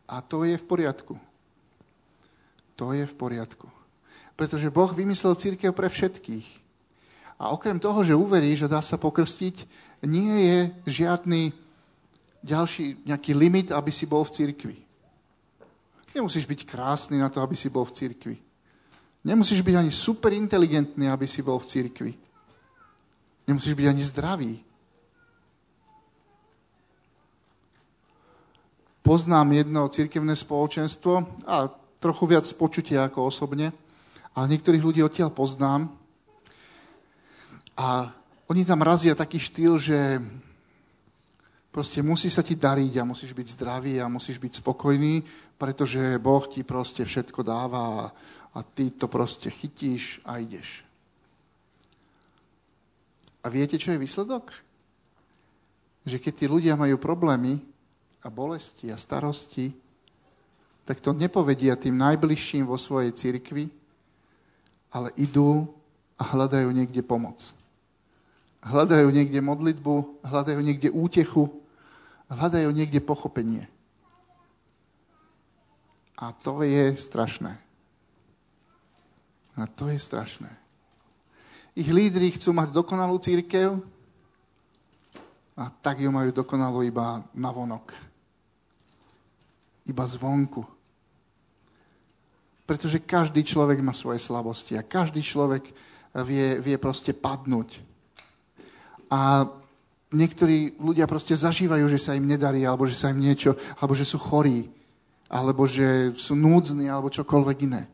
A 0.09 0.25
to 0.25 0.49
je 0.49 0.57
v 0.57 0.65
poriadku. 0.65 1.21
To 2.81 2.97
je 2.97 3.05
v 3.05 3.15
poriadku. 3.15 3.69
Pretože 4.41 4.73
Boh 4.73 4.89
vymyslel 4.89 5.37
církev 5.37 5.77
pre 5.77 5.93
všetkých. 5.93 6.49
A 7.37 7.53
okrem 7.53 7.77
toho, 7.77 8.01
že 8.01 8.17
uverí, 8.17 8.57
že 8.57 8.73
dá 8.73 8.81
sa 8.81 8.97
pokrstiť, 8.97 9.69
nie 10.09 10.33
je 10.49 10.59
žiadny 10.89 11.53
ďalší 12.41 13.05
nejaký 13.05 13.37
limit, 13.37 13.69
aby 13.69 13.93
si 13.93 14.09
bol 14.09 14.25
v 14.25 14.33
církvi. 14.33 14.77
Nemusíš 16.17 16.49
byť 16.49 16.65
krásny 16.65 17.21
na 17.21 17.29
to, 17.29 17.45
aby 17.45 17.53
si 17.53 17.69
bol 17.69 17.85
v 17.85 17.93
církvi. 17.93 18.37
Nemusíš 19.29 19.61
byť 19.61 19.77
ani 19.77 19.93
super 19.93 20.33
inteligentný, 20.33 21.13
aby 21.13 21.29
si 21.29 21.45
bol 21.45 21.61
v 21.61 21.69
cirkvi. 21.69 22.13
Nemusíš 23.45 23.77
byť 23.77 23.87
ani 23.93 24.03
zdravý. 24.09 24.53
Poznám 29.05 29.53
jedno 29.53 29.89
cirkevné 29.93 30.33
spoločenstvo 30.33 31.45
a 31.45 31.69
trochu 32.01 32.25
viac 32.25 32.49
počutia 32.57 33.05
ako 33.05 33.29
osobne, 33.29 33.69
ale 34.35 34.51
niektorých 34.51 34.85
ľudí 34.85 35.01
odtiaľ 35.03 35.35
poznám. 35.35 35.91
A 37.81 38.13
oni 38.51 38.63
tam 38.67 38.83
razia 38.83 39.15
taký 39.15 39.39
štýl, 39.39 39.79
že 39.79 39.99
proste 41.71 42.03
musí 42.03 42.27
sa 42.31 42.43
ti 42.43 42.59
dariť 42.59 42.99
a 42.99 43.09
musíš 43.09 43.31
byť 43.33 43.47
zdravý 43.55 44.03
a 44.03 44.11
musíš 44.11 44.43
byť 44.43 44.59
spokojný, 44.59 45.23
pretože 45.55 46.19
Boh 46.19 46.43
ti 46.51 46.67
proste 46.67 47.07
všetko 47.07 47.41
dáva 47.47 48.11
a 48.51 48.59
ty 48.63 48.91
to 48.91 49.07
proste 49.07 49.51
chytíš 49.51 50.19
a 50.27 50.43
ideš. 50.43 50.83
A 53.41 53.49
viete, 53.49 53.81
čo 53.81 53.95
je 53.95 54.03
výsledok? 54.03 54.53
Že 56.05 56.19
keď 56.21 56.33
tí 56.35 56.45
ľudia 56.51 56.75
majú 56.77 57.01
problémy 57.01 57.57
a 58.21 58.29
bolesti 58.29 58.93
a 58.93 59.01
starosti, 59.01 59.73
tak 60.85 61.01
to 61.01 61.15
nepovedia 61.15 61.79
tým 61.79 61.97
najbližším 61.97 62.67
vo 62.67 62.77
svojej 62.77 63.15
cirkvi, 63.15 63.80
ale 64.91 65.15
idú 65.15 65.71
a 66.19 66.23
hľadajú 66.27 66.69
niekde 66.75 67.01
pomoc. 67.01 67.55
Hľadajú 68.61 69.09
niekde 69.09 69.41
modlitbu, 69.41 70.21
hľadajú 70.21 70.61
niekde 70.61 70.93
útechu, 70.93 71.49
hľadajú 72.29 72.69
niekde 72.69 73.01
pochopenie. 73.01 73.65
A 76.21 76.37
to 76.37 76.61
je 76.61 76.93
strašné. 76.93 77.57
A 79.57 79.65
to 79.65 79.89
je 79.89 79.97
strašné. 79.97 80.53
Ich 81.73 81.89
lídry 81.89 82.35
chcú 82.37 82.53
mať 82.53 82.77
dokonalú 82.77 83.17
církev 83.17 83.81
a 85.57 85.73
tak 85.81 86.05
ju 86.05 86.13
majú 86.13 86.29
dokonalú 86.29 86.85
iba 86.85 87.25
na 87.33 87.49
vonok. 87.49 87.97
Iba 89.89 90.05
zvonku. 90.05 90.80
Pretože 92.71 93.03
každý 93.03 93.43
človek 93.43 93.83
má 93.83 93.91
svoje 93.91 94.23
slabosti 94.23 94.79
a 94.79 94.87
každý 94.87 95.27
človek 95.27 95.75
vie, 96.23 96.63
vie 96.63 96.79
proste 96.79 97.11
padnúť. 97.11 97.83
A 99.11 99.43
niektorí 100.15 100.79
ľudia 100.79 101.11
proste 101.11 101.35
zažívajú, 101.35 101.91
že 101.91 101.99
sa 101.99 102.15
im 102.15 102.31
nedarí, 102.31 102.63
alebo 102.63 102.87
že 102.87 102.95
sa 102.95 103.11
im 103.11 103.19
niečo, 103.19 103.59
alebo 103.83 103.91
že 103.99 104.07
sú 104.07 104.23
chorí, 104.23 104.71
alebo 105.27 105.67
že 105.67 106.15
sú 106.15 106.39
núdzni, 106.39 106.87
alebo 106.87 107.11
čokoľvek 107.11 107.59
iné. 107.67 107.91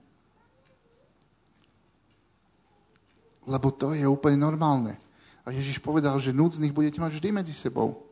Lebo 3.48 3.72
to 3.72 3.96
je 3.96 4.04
úplne 4.04 4.36
normálne. 4.36 5.00
A 5.48 5.56
Ježiš 5.56 5.80
povedal, 5.80 6.20
že 6.20 6.36
núdznych 6.36 6.76
budete 6.76 7.00
mať 7.00 7.16
vždy 7.16 7.28
medzi 7.32 7.56
sebou. 7.56 8.05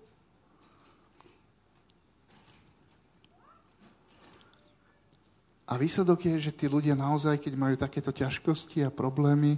A 5.64 5.80
výsledok 5.80 6.28
je, 6.28 6.50
že 6.50 6.52
tí 6.52 6.68
ľudia 6.68 6.92
naozaj, 6.92 7.40
keď 7.40 7.52
majú 7.56 7.74
takéto 7.80 8.12
ťažkosti 8.12 8.84
a 8.84 8.92
problémy, 8.92 9.56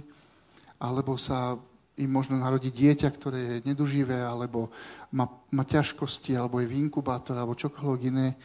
alebo 0.79 1.19
sa 1.19 1.59
im 1.97 2.09
možno 2.13 2.37
narodí 2.37 2.69
dieťa, 2.69 3.09
ktoré 3.11 3.39
je 3.41 3.65
neduživé, 3.67 4.21
alebo 4.21 4.69
má, 5.11 5.27
má 5.51 5.67
ťažkosti, 5.67 6.37
alebo 6.37 6.61
je 6.61 6.69
v 6.69 6.77
inkubátore, 6.87 7.41
alebo 7.41 7.57
čokoľvek 7.57 8.01
iné, 8.07 8.37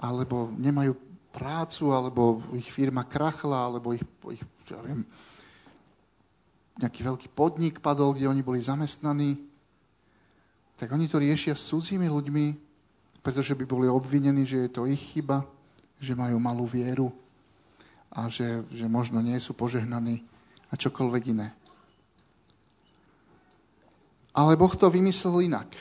alebo 0.00 0.48
nemajú 0.54 0.94
prácu, 1.34 1.92
alebo 1.92 2.40
ich 2.56 2.70
firma 2.70 3.04
krachla, 3.04 3.68
alebo 3.68 3.92
ich, 3.92 4.04
ich 4.32 4.40
ja 4.70 4.80
viem, 4.80 5.04
nejaký 6.80 7.00
veľký 7.04 7.28
podnik 7.34 7.84
padol, 7.84 8.16
kde 8.16 8.30
oni 8.30 8.40
boli 8.40 8.62
zamestnaní, 8.62 9.36
tak 10.76 10.92
oni 10.92 11.08
to 11.08 11.20
riešia 11.20 11.56
s 11.56 11.72
cudzími 11.72 12.08
ľuďmi, 12.08 12.46
pretože 13.20 13.56
by 13.56 13.64
boli 13.64 13.88
obvinení, 13.88 14.44
že 14.46 14.68
je 14.68 14.70
to 14.70 14.86
ich 14.86 15.00
chyba, 15.16 15.44
že 16.00 16.18
majú 16.18 16.36
malú 16.36 16.68
vieru 16.68 17.08
a 18.12 18.28
že, 18.32 18.64
že 18.72 18.88
možno 18.88 19.20
nie 19.20 19.36
sú 19.40 19.52
požehnaní 19.52 20.24
a 20.70 20.74
čokoľvek 20.74 21.22
iné. 21.32 21.48
Ale 24.36 24.56
Boh 24.56 24.72
to 24.76 24.92
vymyslel 24.92 25.40
inak. 25.40 25.72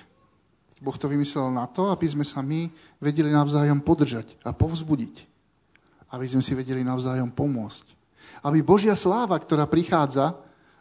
Boh 0.80 0.96
to 0.96 1.12
vymyslel 1.12 1.52
na 1.52 1.68
to, 1.68 1.92
aby 1.92 2.08
sme 2.08 2.24
sa 2.24 2.40
my 2.40 2.72
vedeli 3.04 3.28
navzájom 3.32 3.84
podržať 3.84 4.40
a 4.48 4.56
povzbudiť. 4.56 5.16
Aby 6.16 6.26
sme 6.32 6.44
si 6.44 6.56
vedeli 6.56 6.84
navzájom 6.84 7.36
pomôcť. 7.36 7.86
Aby 8.48 8.64
Božia 8.64 8.96
sláva, 8.96 9.36
ktorá 9.36 9.68
prichádza, 9.68 10.36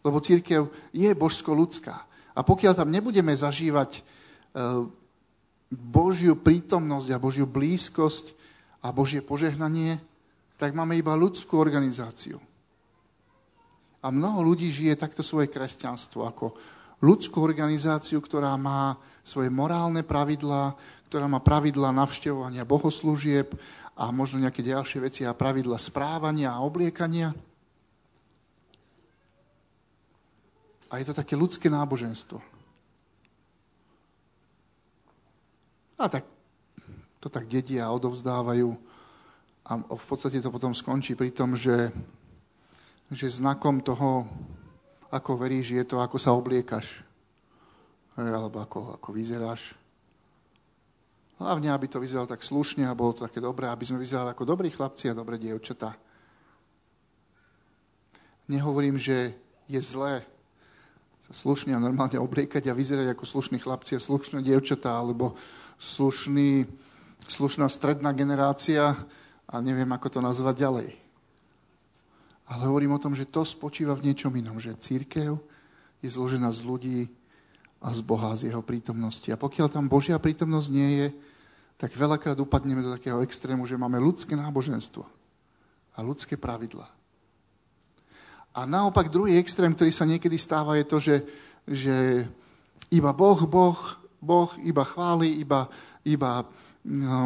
lebo 0.07 0.23
církev 0.23 0.71
je 0.95 1.11
božsko-ľudská. 1.15 1.97
A 2.35 2.41
pokiaľ 2.43 2.73
tam 2.79 2.91
nebudeme 2.91 3.35
zažívať 3.35 3.91
e, 3.99 4.01
Božiu 5.71 6.39
prítomnosť 6.39 7.09
a 7.15 7.23
Božiu 7.23 7.47
blízkosť 7.47 8.44
a 8.85 8.93
Božie 8.93 9.25
požehnanie, 9.25 9.97
tak 10.61 10.77
máme 10.77 10.93
iba 11.01 11.17
ľudskú 11.17 11.57
organizáciu. 11.57 12.37
A 14.05 14.13
mnoho 14.13 14.45
ľudí 14.45 14.69
žije 14.69 15.01
takto 15.01 15.25
svoje 15.25 15.49
kresťanstvo 15.49 16.29
ako 16.29 16.53
ľudskú 17.01 17.41
organizáciu, 17.41 18.21
ktorá 18.21 18.53
má 18.61 19.01
svoje 19.25 19.49
morálne 19.49 20.05
pravidlá, 20.05 20.77
ktorá 21.09 21.25
má 21.25 21.41
pravidlá 21.41 21.89
navštevovania 21.97 22.69
bohoslúžieb 22.69 23.57
a 23.97 24.13
možno 24.13 24.45
nejaké 24.45 24.61
ďalšie 24.61 25.01
veci 25.01 25.21
a 25.25 25.33
pravidla 25.33 25.81
správania 25.81 26.53
a 26.53 26.61
obliekania. 26.61 27.33
A 30.93 31.01
je 31.01 31.09
to 31.09 31.17
také 31.17 31.33
ľudské 31.33 31.73
náboženstvo. 31.73 32.39
A 35.97 36.05
tak 36.13 36.34
to 37.25 37.33
tak 37.33 37.49
dedia 37.49 37.89
a 37.89 37.97
odovzdávajú. 37.97 38.69
A 39.65 39.81
v 39.81 40.05
podstate 40.05 40.45
to 40.45 40.53
potom 40.53 40.77
skončí 40.77 41.17
pri 41.17 41.33
tom, 41.33 41.57
že, 41.57 41.89
že 43.09 43.33
znakom 43.33 43.81
toho, 43.81 44.29
ako 45.09 45.41
veríš, 45.41 45.73
je 45.73 45.85
to, 45.89 46.05
ako 46.05 46.21
sa 46.21 46.37
obliekaš. 46.37 47.01
Alebo 48.21 48.61
ako, 48.61 49.01
ako 49.01 49.09
vyzeráš. 49.17 49.73
Hlavne, 51.41 51.73
aby 51.73 51.89
to 51.89 51.97
vyzeralo 51.97 52.29
tak 52.29 52.45
slušne 52.45 52.85
a 52.85 52.93
bolo 52.93 53.17
to 53.17 53.25
také 53.25 53.41
dobré, 53.41 53.73
aby 53.73 53.89
sme 53.89 54.05
vyzerali 54.05 54.37
ako 54.37 54.45
dobrí 54.45 54.69
chlapci 54.69 55.09
a 55.09 55.17
dobré 55.17 55.41
dievčatá. 55.41 55.97
Nehovorím, 58.53 59.01
že 59.01 59.33
je 59.65 59.81
zlé 59.81 60.21
sa 61.25 61.33
slušne 61.33 61.73
a 61.73 61.81
normálne 61.81 62.21
obliekať 62.21 62.69
a 62.69 62.77
vyzerať 62.77 63.17
ako 63.17 63.25
slušní 63.25 63.57
chlapci 63.65 63.97
a 63.97 64.05
slušné 64.05 64.45
dievčatá, 64.45 64.93
alebo 64.93 65.33
slušný, 65.81 66.69
slušná 67.29 67.69
stredná 67.69 68.13
generácia 68.13 68.97
a 69.49 69.55
neviem, 69.61 69.89
ako 69.93 70.09
to 70.09 70.21
nazvať 70.21 70.55
ďalej. 70.65 70.89
Ale 72.45 72.69
hovorím 72.69 72.97
o 72.97 73.03
tom, 73.03 73.17
že 73.17 73.29
to 73.29 73.45
spočíva 73.45 73.97
v 73.97 74.13
niečom 74.13 74.33
inom, 74.37 74.61
že 74.61 74.77
církev 74.77 75.41
je 76.05 76.09
zložená 76.13 76.53
z 76.53 76.61
ľudí 76.61 77.01
a 77.81 77.89
z 77.93 78.01
Boha, 78.05 78.37
z 78.37 78.53
jeho 78.53 78.61
prítomnosti. 78.61 79.29
A 79.33 79.41
pokiaľ 79.41 79.69
tam 79.73 79.89
Božia 79.89 80.21
prítomnosť 80.21 80.69
nie 80.69 80.91
je, 81.01 81.09
tak 81.81 81.97
veľakrát 81.97 82.37
upadneme 82.41 82.85
do 82.85 82.95
takého 82.97 83.21
extrému, 83.25 83.65
že 83.65 83.81
máme 83.81 84.01
ľudské 84.01 84.37
náboženstvo 84.37 85.05
a 85.95 85.99
ľudské 86.01 86.37
pravidlá. 86.37 86.87
A 88.55 88.61
naopak 88.71 89.11
druhý 89.11 89.37
extrém, 89.37 89.75
ktorý 89.75 89.91
sa 89.91 90.07
niekedy 90.07 90.39
stáva, 90.39 90.79
je 90.79 90.87
to, 90.87 90.99
že, 91.03 91.17
že 91.67 91.97
iba 92.95 93.11
Boh, 93.11 93.43
Boh, 93.43 93.77
Boh 94.23 94.51
iba 94.63 94.87
chváli, 94.87 95.43
iba, 95.43 95.67
iba 96.07 96.47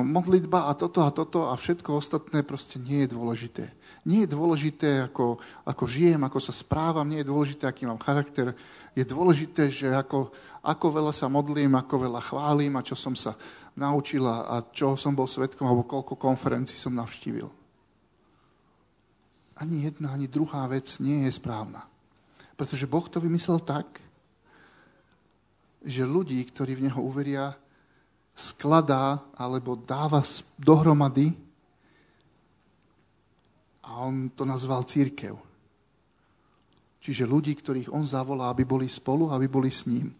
modlitba 0.06 0.70
a 0.70 0.72
toto 0.78 1.02
a 1.02 1.10
toto 1.10 1.50
a 1.50 1.58
všetko 1.58 1.98
ostatné 1.98 2.46
proste 2.46 2.78
nie 2.78 3.02
je 3.02 3.10
dôležité. 3.10 3.64
Nie 4.06 4.24
je 4.24 4.30
dôležité, 4.30 5.10
ako, 5.10 5.42
ako 5.66 5.84
žijem, 5.90 6.22
ako 6.22 6.38
sa 6.38 6.54
správam, 6.54 7.10
nie 7.10 7.20
je 7.20 7.30
dôležité, 7.30 7.66
aký 7.66 7.82
mám 7.82 7.98
charakter. 7.98 8.54
Je 8.94 9.02
dôležité, 9.02 9.66
že 9.66 9.90
ako, 9.90 10.30
ako 10.62 10.86
veľa 11.02 11.10
sa 11.10 11.26
modlím, 11.26 11.74
ako 11.74 12.06
veľa 12.06 12.22
chválim 12.22 12.78
a 12.78 12.86
čo 12.86 12.94
som 12.94 13.18
sa 13.18 13.34
naučila 13.74 14.46
a 14.46 14.62
čo 14.70 14.94
som 14.94 15.18
bol 15.18 15.26
svetkom, 15.26 15.66
alebo 15.66 15.90
koľko 15.90 16.14
konferencií 16.14 16.78
som 16.78 16.94
navštívil 16.94 17.58
ani 19.58 19.90
jedna, 19.90 20.14
ani 20.14 20.30
druhá 20.30 20.66
vec 20.70 20.86
nie 21.02 21.26
je 21.26 21.34
správna. 21.34 21.82
Pretože 22.54 22.90
Boh 22.90 23.06
to 23.10 23.18
vymyslel 23.18 23.58
tak, 23.62 23.86
že 25.82 26.06
ľudí, 26.06 26.42
ktorí 26.42 26.78
v 26.78 26.90
Neho 26.90 27.00
uveria, 27.02 27.54
skladá 28.38 29.18
alebo 29.34 29.74
dáva 29.74 30.22
dohromady 30.62 31.34
a 33.82 33.98
on 34.06 34.30
to 34.30 34.46
nazval 34.46 34.86
církev. 34.86 35.34
Čiže 37.02 37.26
ľudí, 37.26 37.58
ktorých 37.58 37.90
on 37.90 38.06
zavolá, 38.06 38.54
aby 38.54 38.62
boli 38.62 38.86
spolu, 38.86 39.34
aby 39.34 39.50
boli 39.50 39.74
s 39.74 39.90
ním. 39.90 40.14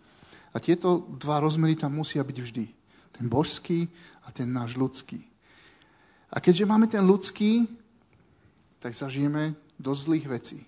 A 0.51 0.59
tieto 0.59 1.07
dva 1.15 1.39
rozmery 1.39 1.79
tam 1.79 1.95
musia 1.95 2.25
byť 2.27 2.39
vždy. 2.43 2.65
Ten 3.15 3.27
božský 3.31 3.87
a 4.27 4.35
ten 4.35 4.51
náš 4.51 4.75
ľudský. 4.75 5.23
A 6.33 6.43
keďže 6.43 6.67
máme 6.67 6.91
ten 6.91 7.05
ľudský, 7.05 7.71
tak 8.83 8.99
zažijeme 8.99 9.55
dosť 9.79 10.01
zlých 10.03 10.27
vecí. 10.27 10.59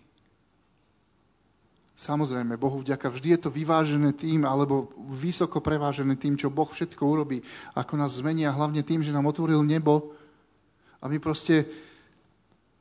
Samozrejme, 2.01 2.57
Bohu 2.57 2.81
vďaka, 2.81 3.13
vždy 3.13 3.37
je 3.37 3.41
to 3.45 3.51
vyvážené 3.53 4.17
tým, 4.17 4.49
alebo 4.49 4.89
vysoko 5.13 5.61
prevážené 5.61 6.17
tým, 6.17 6.33
čo 6.33 6.49
Boh 6.49 6.65
všetko 6.65 7.05
urobí, 7.05 7.45
ako 7.77 8.01
nás 8.01 8.17
zmení 8.17 8.49
a 8.49 8.57
hlavne 8.57 8.81
tým, 8.81 9.05
že 9.05 9.13
nám 9.13 9.29
otvoril 9.29 9.61
nebo 9.61 10.17
a 11.05 11.13
my 11.13 11.21
proste 11.21 11.69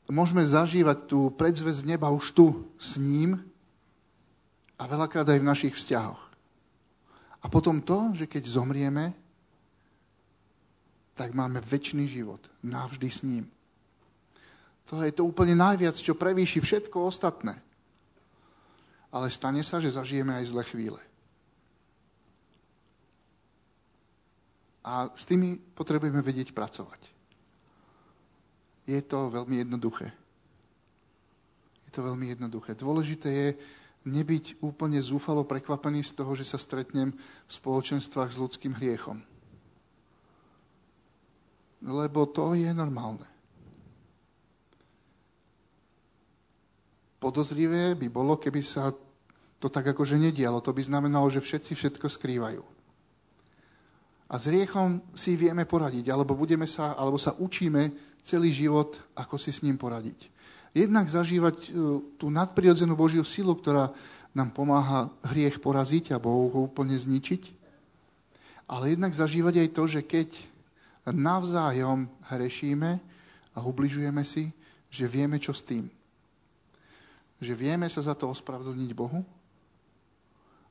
môžeme 0.08 0.48
zažívať 0.48 1.12
tú 1.12 1.36
predzvesť 1.36 1.84
neba 1.84 2.08
už 2.16 2.32
tu 2.32 2.64
s 2.80 2.96
ním 2.96 3.44
a 4.80 4.88
veľakrát 4.88 5.28
aj 5.28 5.40
v 5.44 5.50
našich 5.52 5.76
vzťahoch. 5.76 6.24
A 7.44 7.46
potom 7.52 7.84
to, 7.84 8.16
že 8.16 8.24
keď 8.24 8.48
zomrieme, 8.48 9.12
tak 11.20 11.36
máme 11.36 11.60
väčší 11.60 12.08
život, 12.08 12.40
navždy 12.64 13.10
s 13.12 13.28
ním. 13.28 13.52
To 14.88 15.04
je 15.04 15.12
to 15.12 15.28
úplne 15.28 15.60
najviac, 15.60 16.00
čo 16.00 16.16
prevýši 16.16 16.64
všetko 16.64 17.04
ostatné. 17.04 17.60
Ale 19.10 19.34
stane 19.34 19.66
sa, 19.66 19.82
že 19.82 19.94
zažijeme 19.94 20.38
aj 20.38 20.50
zlé 20.54 20.64
chvíle. 20.70 21.02
A 24.86 25.10
s 25.14 25.26
tými 25.26 25.58
potrebujeme 25.78 26.22
vedieť 26.22 26.54
pracovať. 26.54 27.02
Je 28.90 29.02
to 29.06 29.30
veľmi 29.30 29.62
jednoduché. 29.62 30.10
Je 31.86 31.92
to 31.94 32.02
veľmi 32.06 32.34
jednoduché. 32.34 32.74
Dôležité 32.74 33.30
je 33.30 33.50
nebyť 34.10 34.62
úplne 34.62 34.98
zúfalo 35.02 35.46
prekvapený 35.46 36.02
z 36.06 36.22
toho, 36.22 36.34
že 36.34 36.48
sa 36.48 36.58
stretnem 36.58 37.14
v 37.14 37.52
spoločenstvách 37.52 38.30
s 38.30 38.40
ľudským 38.42 38.74
hriechom. 38.78 39.22
Lebo 41.86 42.26
to 42.30 42.58
je 42.58 42.70
normálne. 42.74 43.26
Podozrivé 47.20 48.00
by 48.00 48.08
bolo, 48.08 48.40
keby 48.40 48.64
sa 48.64 48.96
to 49.60 49.68
tak 49.68 49.92
akože 49.92 50.16
nedialo. 50.16 50.64
To 50.64 50.72
by 50.72 50.80
znamenalo, 50.80 51.28
že 51.28 51.44
všetci 51.44 51.76
všetko 51.76 52.08
skrývajú. 52.08 52.64
A 54.30 54.38
s 54.38 54.48
hriechom 54.48 55.04
si 55.12 55.36
vieme 55.36 55.68
poradiť, 55.68 56.14
alebo, 56.14 56.38
budeme 56.38 56.64
sa, 56.64 56.96
alebo 56.96 57.20
sa 57.20 57.36
učíme 57.36 57.92
celý 58.24 58.54
život, 58.54 59.02
ako 59.18 59.36
si 59.36 59.52
s 59.52 59.66
ním 59.66 59.76
poradiť. 59.76 60.32
Jednak 60.72 61.10
zažívať 61.10 61.58
e, 61.66 61.70
tú 62.16 62.30
nadprirodzenú 62.30 62.94
Božiu 62.94 63.26
silu, 63.26 63.58
ktorá 63.58 63.90
nám 64.38 64.54
pomáha 64.54 65.10
hriech 65.34 65.58
poraziť 65.58 66.14
a 66.14 66.22
Bohu 66.22 66.54
ho 66.54 66.60
úplne 66.70 66.94
zničiť. 66.94 67.58
Ale 68.70 68.94
jednak 68.94 69.18
zažívať 69.18 69.66
aj 69.66 69.70
to, 69.74 69.84
že 69.90 70.02
keď 70.06 70.30
navzájom 71.10 72.06
hrešíme 72.30 73.02
a 73.58 73.60
ubližujeme 73.66 74.22
si, 74.22 74.54
že 74.94 75.10
vieme, 75.10 75.42
čo 75.42 75.58
s 75.58 75.66
tým. 75.66 75.90
Že 77.40 77.54
vieme 77.56 77.88
sa 77.88 78.04
za 78.04 78.16
to 78.16 78.28
ospravedlniť 78.28 78.92
Bohu 78.92 79.24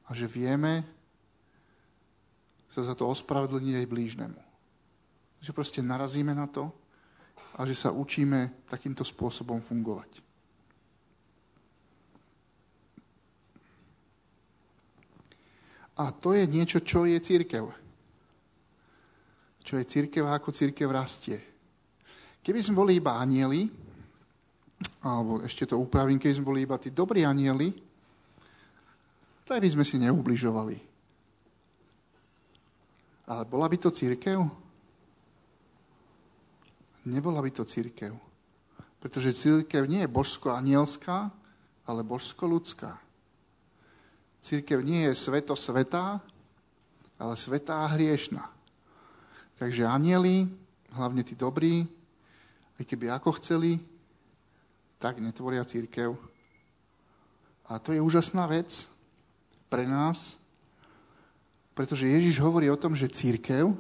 a 0.05 0.11
že 0.13 0.29
vieme 0.29 0.85
sa 2.69 2.85
za 2.85 2.93
to 2.93 3.09
ospravedlniť 3.09 3.75
aj 3.81 3.87
blížnemu. 3.89 4.41
Že 5.41 5.51
proste 5.57 5.81
narazíme 5.81 6.37
na 6.37 6.45
to 6.45 6.69
a 7.57 7.65
že 7.65 7.75
sa 7.75 7.91
učíme 7.91 8.69
takýmto 8.69 9.03
spôsobom 9.03 9.65
fungovať. 9.65 10.21
A 15.99 16.15
to 16.15 16.31
je 16.31 16.47
niečo, 16.47 16.79
čo 16.79 17.03
je 17.09 17.19
církev. 17.19 17.67
Čo 19.67 19.75
je 19.83 19.85
církev 19.85 20.23
a 20.23 20.39
ako 20.39 20.55
církev 20.55 20.87
rastie. 20.87 21.43
Keby 22.39 22.63
sme 22.63 22.79
boli 22.79 23.03
iba 23.03 23.19
anieli, 23.19 23.67
alebo 25.03 25.43
ešte 25.43 25.67
to 25.67 25.79
upravím, 25.79 26.19
keby 26.19 26.35
sme 26.35 26.49
boli 26.49 26.61
iba 26.63 26.79
tí 26.79 26.95
dobrí 26.95 27.27
anieli, 27.27 27.71
by 29.49 29.69
sme 29.73 29.81
si 29.81 29.97
neubližovali. 29.97 30.77
Ale 33.33 33.43
bola 33.49 33.65
by 33.65 33.77
to 33.81 33.89
církev? 33.89 34.45
Nebola 37.09 37.41
by 37.41 37.51
to 37.57 37.65
církev. 37.65 38.13
Pretože 39.01 39.37
církev 39.37 39.89
nie 39.89 40.05
je 40.05 40.13
božsko-anielská, 40.13 41.33
ale 41.89 42.01
božsko-ľudská. 42.05 43.01
Církev 44.45 44.85
nie 44.85 45.09
je 45.09 45.17
sveto 45.17 45.57
svetá, 45.57 46.21
ale 47.17 47.35
svetá 47.37 47.89
a 47.89 47.93
hriešná. 47.97 48.45
Takže 49.57 49.89
anieli, 49.89 50.45
hlavne 50.93 51.25
tí 51.25 51.33
dobrí, 51.33 51.89
aj 52.77 52.85
keby 52.85 53.11
ako 53.17 53.41
chceli, 53.41 53.81
tak 54.99 55.23
netvoria 55.23 55.65
církev. 55.65 56.19
A 57.71 57.79
to 57.79 57.95
je 57.95 58.03
úžasná 58.03 58.47
vec, 58.47 58.91
pre 59.69 59.85
nás, 59.85 60.41
pretože 61.77 62.09
Ježiš 62.09 62.41
hovorí 62.41 62.67
o 62.73 62.81
tom, 62.81 62.97
že 62.97 63.13
církev, 63.13 63.71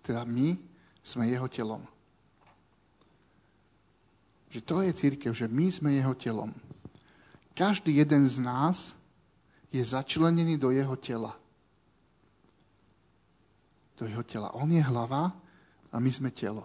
teda 0.00 0.24
my, 0.24 0.56
sme 1.04 1.28
jeho 1.28 1.44
telom. 1.50 1.82
Že 4.48 4.60
to 4.64 4.76
je 4.80 4.92
církev, 4.94 5.32
že 5.36 5.50
my 5.50 5.66
sme 5.68 5.90
jeho 6.00 6.14
telom. 6.16 6.54
Každý 7.52 8.00
jeden 8.00 8.24
z 8.24 8.40
nás 8.40 8.96
je 9.68 9.82
začlenený 9.84 10.56
do 10.56 10.70
jeho 10.70 10.96
tela. 10.96 11.36
Do 13.98 14.06
jeho 14.06 14.22
tela. 14.22 14.54
On 14.56 14.70
je 14.70 14.80
hlava 14.80 15.34
a 15.92 15.96
my 16.00 16.10
sme 16.10 16.32
telo. 16.32 16.64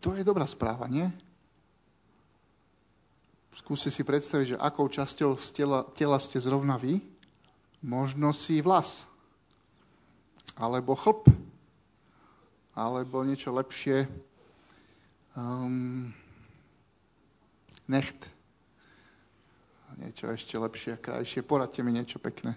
To 0.00 0.16
je 0.16 0.24
dobrá 0.24 0.48
správa, 0.48 0.88
nie? 0.88 1.04
Skúste 3.52 3.92
si 3.92 4.00
predstaviť, 4.00 4.56
že 4.56 4.62
akou 4.62 4.88
časťou 4.88 5.36
tela, 5.52 5.84
tela 5.92 6.16
ste 6.16 6.40
zrovna 6.40 6.80
vy. 6.80 7.04
Možno 7.84 8.32
si 8.32 8.64
vlas. 8.64 9.04
Alebo 10.56 10.96
chlp. 10.96 11.28
Alebo 12.72 13.20
niečo 13.28 13.52
lepšie. 13.52 14.08
Um, 15.36 16.16
necht. 17.84 18.32
Niečo 20.00 20.32
ešte 20.32 20.56
lepšie, 20.56 20.96
krajšie. 20.96 21.44
Poradte 21.44 21.84
mi 21.84 21.92
niečo 21.92 22.16
pekné. 22.16 22.56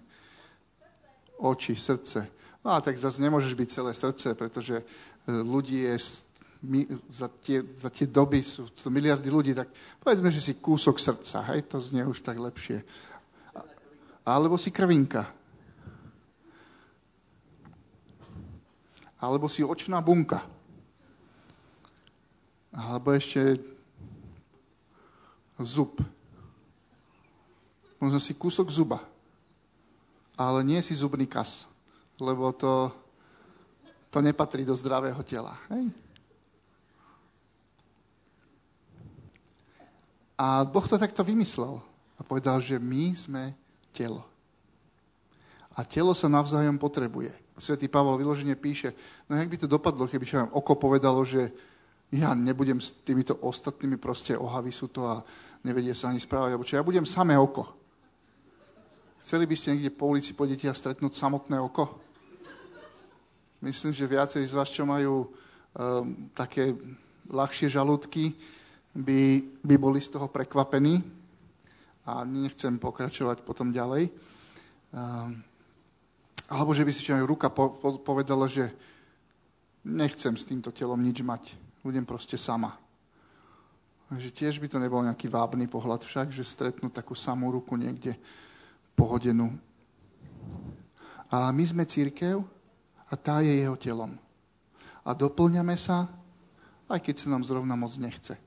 Oči, 1.44 1.76
srdce. 1.76 2.24
No 2.64 2.72
a 2.72 2.80
tak 2.80 2.96
zase 2.96 3.20
nemôžeš 3.20 3.60
byť 3.60 3.68
celé 3.68 3.92
srdce, 3.92 4.32
pretože 4.40 4.80
e, 4.80 4.84
ľudí 5.28 5.84
je 5.84 6.00
my, 6.64 6.88
za, 7.12 7.28
tie, 7.28 7.60
za 7.76 7.92
tie 7.92 8.08
doby 8.08 8.40
sú 8.40 8.72
to 8.72 8.88
miliardy 8.88 9.28
ľudí, 9.28 9.52
tak 9.52 9.68
povedzme, 10.00 10.32
že 10.32 10.40
si 10.40 10.54
kúsok 10.64 10.96
srdca, 10.96 11.44
hej, 11.52 11.68
to 11.68 11.84
znie 11.84 12.08
už 12.08 12.24
tak 12.24 12.40
lepšie. 12.40 12.80
Alebo 14.24 14.56
si 14.56 14.72
krvinka. 14.72 15.28
Alebo 19.20 19.52
si 19.52 19.64
očná 19.64 20.00
bunka. 20.00 20.40
Alebo 22.72 23.12
ešte 23.12 23.60
zub. 25.60 26.00
Možno 28.00 28.20
si 28.24 28.32
kúsok 28.36 28.72
zuba. 28.72 29.04
Ale 30.40 30.64
nie 30.64 30.80
si 30.80 30.96
zubný 30.96 31.28
kas, 31.28 31.68
lebo 32.18 32.56
to, 32.56 32.90
to 34.08 34.24
nepatrí 34.24 34.64
do 34.64 34.74
zdravého 34.74 35.20
tela. 35.28 35.60
Hej? 35.70 36.03
A 40.38 40.66
Boh 40.66 40.86
to 40.88 40.98
takto 40.98 41.22
vymyslel 41.22 41.78
a 42.18 42.22
povedal, 42.26 42.58
že 42.58 42.82
my 42.82 43.14
sme 43.14 43.44
telo. 43.94 44.26
A 45.74 45.86
telo 45.86 46.14
sa 46.14 46.30
navzájom 46.30 46.78
potrebuje. 46.78 47.34
Svetý 47.58 47.86
Pavol 47.86 48.18
vyloženie 48.18 48.58
píše, 48.58 48.94
no 49.30 49.38
jak 49.38 49.50
by 49.50 49.58
to 49.62 49.70
dopadlo, 49.70 50.10
keby 50.10 50.26
čo 50.26 50.50
oko 50.54 50.74
povedalo, 50.78 51.22
že 51.22 51.54
ja 52.14 52.34
nebudem 52.38 52.78
s 52.78 52.94
týmito 53.06 53.38
ostatnými, 53.42 53.98
proste 53.98 54.38
ohavy 54.38 54.70
sú 54.70 54.90
to 54.90 55.06
a 55.06 55.22
nevedie 55.66 55.94
sa 55.98 56.14
ani 56.14 56.22
správať, 56.22 56.50
alebo 56.54 56.66
čo, 56.66 56.78
ja 56.78 56.86
budem 56.86 57.06
samé 57.06 57.38
oko. 57.38 57.66
Chceli 59.22 59.50
by 59.50 59.56
ste 59.58 59.74
niekde 59.74 59.96
po 59.96 60.12
ulici 60.14 60.36
pôjdete 60.38 60.70
a 60.70 60.78
stretnúť 60.78 61.14
samotné 61.16 61.58
oko? 61.58 62.02
Myslím, 63.64 63.96
že 63.96 64.10
viacerí 64.10 64.44
z 64.44 64.58
vás, 64.60 64.68
čo 64.68 64.84
majú 64.84 65.26
um, 65.26 65.32
také 66.36 66.76
ľahšie 67.32 67.72
žalúdky, 67.72 68.36
by, 68.94 69.22
by 69.66 69.76
boli 69.78 70.00
z 70.02 70.14
toho 70.14 70.30
prekvapení 70.30 71.02
a 72.06 72.22
nechcem 72.24 72.78
pokračovať 72.78 73.42
potom 73.42 73.74
ďalej. 73.74 74.14
Um, 74.94 75.42
alebo 76.54 76.76
že 76.76 76.86
by 76.86 76.92
si 76.94 77.02
čo 77.02 77.18
aj 77.18 77.26
ruka 77.26 77.50
po, 77.50 77.74
po, 77.74 77.98
povedala, 77.98 78.46
že 78.46 78.70
nechcem 79.82 80.38
s 80.38 80.46
týmto 80.46 80.70
telom 80.70 81.02
nič 81.02 81.26
mať, 81.26 81.58
budem 81.82 82.06
proste 82.06 82.38
sama. 82.38 82.78
Takže 84.14 84.30
tiež 84.30 84.62
by 84.62 84.68
to 84.70 84.78
nebol 84.78 85.02
nejaký 85.02 85.26
vábny 85.26 85.66
pohľad 85.66 86.06
však, 86.06 86.30
že 86.30 86.46
stretnú 86.46 86.94
takú 86.94 87.18
samú 87.18 87.50
ruku 87.50 87.74
niekde 87.74 88.14
pohodenú. 88.94 89.58
A 91.34 91.50
my 91.50 91.64
sme 91.66 91.90
církev 91.90 92.46
a 93.10 93.14
tá 93.18 93.42
je 93.42 93.58
jeho 93.58 93.74
telom. 93.74 94.14
A 95.02 95.18
doplňame 95.18 95.74
sa, 95.74 96.06
aj 96.86 97.02
keď 97.02 97.16
sa 97.26 97.28
nám 97.34 97.42
zrovna 97.42 97.74
moc 97.74 97.90
nechce. 97.98 98.38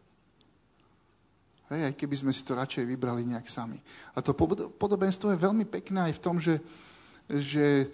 Hej, 1.67 1.91
aj 1.91 1.95
keby 1.99 2.15
sme 2.15 2.31
si 2.31 2.47
to 2.47 2.55
radšej 2.55 2.87
vybrali 2.87 3.27
nejak 3.27 3.51
sami. 3.51 3.83
A 4.15 4.23
to 4.23 4.31
podobenstvo 4.79 5.35
je 5.35 5.45
veľmi 5.45 5.67
pekné 5.67 6.11
aj 6.11 6.15
v 6.15 6.23
tom, 6.23 6.39
že, 6.39 6.63
že 7.27 7.91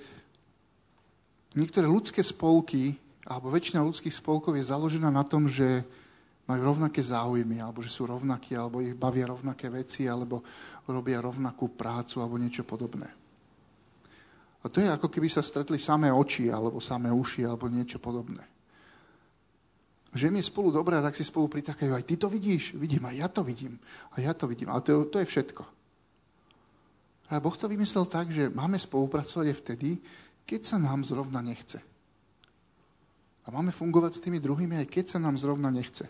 niektoré 1.57 1.89
ľudské 1.89 2.21
spolky, 2.21 3.01
alebo 3.25 3.49
väčšina 3.49 3.81
ľudských 3.81 4.13
spolkov 4.13 4.61
je 4.61 4.69
založená 4.69 5.09
na 5.09 5.25
tom, 5.25 5.49
že 5.49 5.89
majú 6.45 6.69
rovnaké 6.69 7.01
záujmy, 7.01 7.65
alebo 7.65 7.81
že 7.81 7.89
sú 7.89 8.05
rovnakí, 8.05 8.53
alebo 8.53 8.85
ich 8.85 8.93
bavia 8.93 9.25
rovnaké 9.25 9.73
veci, 9.73 10.05
alebo 10.05 10.45
robia 10.85 11.25
rovnakú 11.25 11.73
prácu, 11.73 12.21
alebo 12.21 12.37
niečo 12.37 12.69
podobné. 12.69 13.09
A 14.63 14.69
to 14.69 14.85
je 14.85 14.93
ako 14.93 15.09
keby 15.09 15.33
sa 15.33 15.41
stretli 15.41 15.81
samé 15.81 16.13
oči, 16.13 16.53
alebo 16.53 16.77
samé 16.77 17.09
uši, 17.09 17.49
alebo 17.49 17.73
niečo 17.73 17.97
podobné 17.97 18.53
že 20.13 20.29
mi 20.29 20.45
je 20.45 20.51
spolu 20.53 20.69
dobré, 20.69 21.01
tak 21.01 21.17
si 21.17 21.25
spolu 21.25 21.49
pritakajú. 21.49 21.97
Aj 21.97 22.05
ty 22.05 22.21
to 22.21 22.29
vidíš? 22.29 22.77
Vidím, 22.77 23.09
aj 23.09 23.17
ja 23.17 23.29
to 23.33 23.41
vidím. 23.41 23.81
A 24.13 24.21
ja 24.21 24.37
to 24.37 24.45
vidím. 24.45 24.69
Ale 24.69 24.85
to, 24.85 25.09
to 25.09 25.17
je 25.25 25.27
všetko. 25.27 25.65
A 27.33 27.41
Boh 27.41 27.57
to 27.57 27.65
vymyslel 27.65 28.05
tak, 28.05 28.29
že 28.29 28.53
máme 28.53 28.77
spolupracovať 28.77 29.47
aj 29.49 29.61
vtedy, 29.65 29.91
keď 30.45 30.61
sa 30.69 30.77
nám 30.77 31.01
zrovna 31.01 31.41
nechce. 31.41 31.81
A 33.43 33.49
máme 33.49 33.73
fungovať 33.73 34.21
s 34.21 34.23
tými 34.23 34.37
druhými, 34.37 34.85
aj 34.85 34.87
keď 34.93 35.17
sa 35.17 35.19
nám 35.19 35.41
zrovna 35.41 35.73
nechce. 35.73 36.05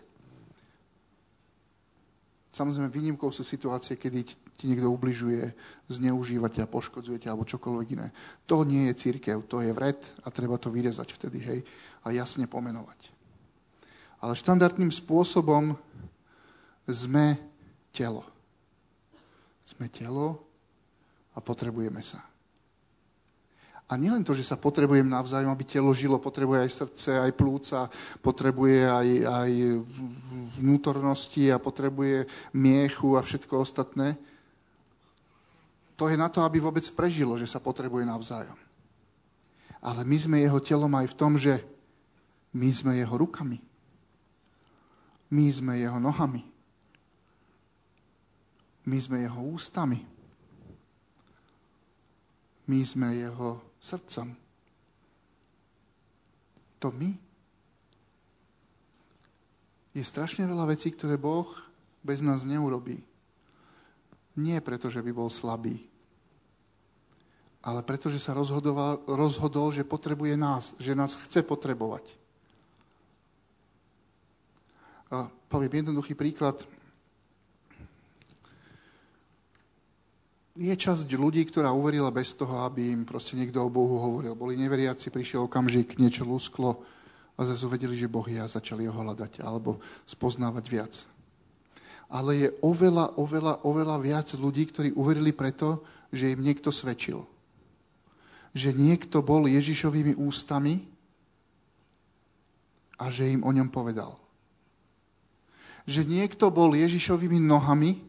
Samozrejme, 2.53 2.91
výnimkou 2.91 3.31
sú 3.33 3.41
situácie, 3.41 3.97
kedy 3.97 4.19
ti 4.53 4.65
niekto 4.69 4.91
ubližuje, 4.91 5.55
zneužíva 5.89 6.53
ťa, 6.53 6.69
poškodzuje 6.69 7.17
ťa 7.23 7.33
alebo 7.33 7.49
čokoľvek 7.49 7.87
iné. 7.97 8.13
To 8.45 8.61
nie 8.61 8.91
je 8.91 8.99
církev, 8.99 9.47
to 9.49 9.65
je 9.65 9.73
vred 9.73 9.97
a 10.21 10.29
treba 10.29 10.61
to 10.61 10.69
vyrezať 10.69 11.07
vtedy, 11.17 11.39
hej, 11.41 11.59
a 12.05 12.13
jasne 12.13 12.45
pomenovať. 12.45 13.12
Ale 14.23 14.39
štandardným 14.39 14.87
spôsobom 14.87 15.75
sme 16.87 17.35
telo. 17.91 18.23
Sme 19.67 19.91
telo 19.91 20.39
a 21.35 21.43
potrebujeme 21.43 21.99
sa. 21.99 22.23
A 23.91 23.99
nielen 23.99 24.23
to, 24.23 24.31
že 24.31 24.47
sa 24.47 24.55
potrebujem 24.55 25.05
navzájom, 25.05 25.51
aby 25.51 25.67
telo 25.67 25.91
žilo, 25.91 26.15
potrebuje 26.23 26.65
aj 26.65 26.71
srdce, 26.71 27.09
aj 27.19 27.31
plúca, 27.35 27.91
potrebuje 28.23 28.87
aj, 28.87 29.07
aj 29.27 29.51
vnútornosti 30.55 31.51
a 31.51 31.59
potrebuje 31.59 32.23
miechu 32.55 33.19
a 33.19 33.21
všetko 33.21 33.59
ostatné. 33.59 34.15
To 35.99 36.07
je 36.07 36.15
na 36.15 36.31
to, 36.31 36.41
aby 36.47 36.63
vôbec 36.63 36.87
prežilo, 36.95 37.35
že 37.35 37.45
sa 37.45 37.59
potrebuje 37.59 38.07
navzájom. 38.07 38.55
Ale 39.83 40.07
my 40.07 40.17
sme 40.17 40.37
jeho 40.39 40.63
telom 40.63 40.95
aj 40.95 41.11
v 41.11 41.17
tom, 41.19 41.35
že 41.35 41.59
my 42.55 42.71
sme 42.71 42.95
jeho 42.95 43.19
rukami. 43.19 43.72
My 45.33 45.49
sme 45.49 45.81
jeho 45.81 45.97
nohami. 45.97 46.45
My 48.85 48.97
sme 49.01 49.25
jeho 49.25 49.41
ústami. 49.41 50.05
My 52.69 52.79
sme 52.85 53.17
jeho 53.17 53.57
srdcom. 53.81 54.29
To 56.79 56.87
my. 56.93 57.09
Je 59.97 60.03
strašne 60.05 60.45
veľa 60.45 60.69
vecí, 60.69 60.93
ktoré 60.93 61.17
Boh 61.17 61.49
bez 62.05 62.21
nás 62.21 62.45
neurobí. 62.45 63.01
Nie 64.37 64.61
preto, 64.61 64.89
že 64.89 65.01
by 65.01 65.13
bol 65.13 65.29
slabý, 65.29 65.77
ale 67.61 67.85
preto, 67.85 68.09
že 68.09 68.17
sa 68.17 68.33
rozhodol, 68.33 69.67
že 69.69 69.85
potrebuje 69.85 70.33
nás, 70.35 70.73
že 70.81 70.97
nás 70.97 71.13
chce 71.15 71.45
potrebovať. 71.45 72.22
A 75.13 75.29
poviem 75.29 75.85
jednoduchý 75.85 76.17
príklad. 76.17 76.57
Je 80.57 80.73
časť 80.73 81.05
ľudí, 81.13 81.45
ktorá 81.45 81.69
uverila 81.69 82.09
bez 82.09 82.33
toho, 82.33 82.65
aby 82.65 82.89
im 82.89 83.05
proste 83.05 83.37
niekto 83.37 83.61
o 83.61 83.69
Bohu 83.69 84.01
hovoril. 84.01 84.33
Boli 84.33 84.57
neveriaci, 84.57 85.13
prišiel 85.13 85.45
okamžik, 85.45 86.01
niečo 86.01 86.25
lusklo 86.25 86.81
a 87.37 87.45
zase 87.45 87.69
uvedeli, 87.69 87.93
že 87.93 88.09
Boh 88.09 88.25
je 88.25 88.41
a 88.41 88.49
začali 88.49 88.89
ho 88.89 88.93
hľadať 88.93 89.45
alebo 89.45 89.77
spoznávať 90.09 90.65
viac. 90.65 90.93
Ale 92.09 92.37
je 92.37 92.49
oveľa, 92.65 93.13
oveľa, 93.17 93.53
oveľa 93.65 93.97
viac 94.01 94.29
ľudí, 94.33 94.65
ktorí 94.69 94.89
uverili 94.97 95.29
preto, 95.29 95.85
že 96.09 96.33
im 96.33 96.41
niekto 96.41 96.73
svedčil. 96.73 97.25
Že 98.53 98.77
niekto 98.77 99.21
bol 99.21 99.45
Ježišovými 99.45 100.17
ústami 100.17 100.85
a 102.97 103.13
že 103.13 103.29
im 103.29 103.45
o 103.45 103.49
ňom 103.53 103.69
povedal. 103.69 104.22
Že 105.83 106.07
niekto 106.07 106.47
bol 106.53 106.71
Ježišovými 106.73 107.43
nohami 107.43 107.99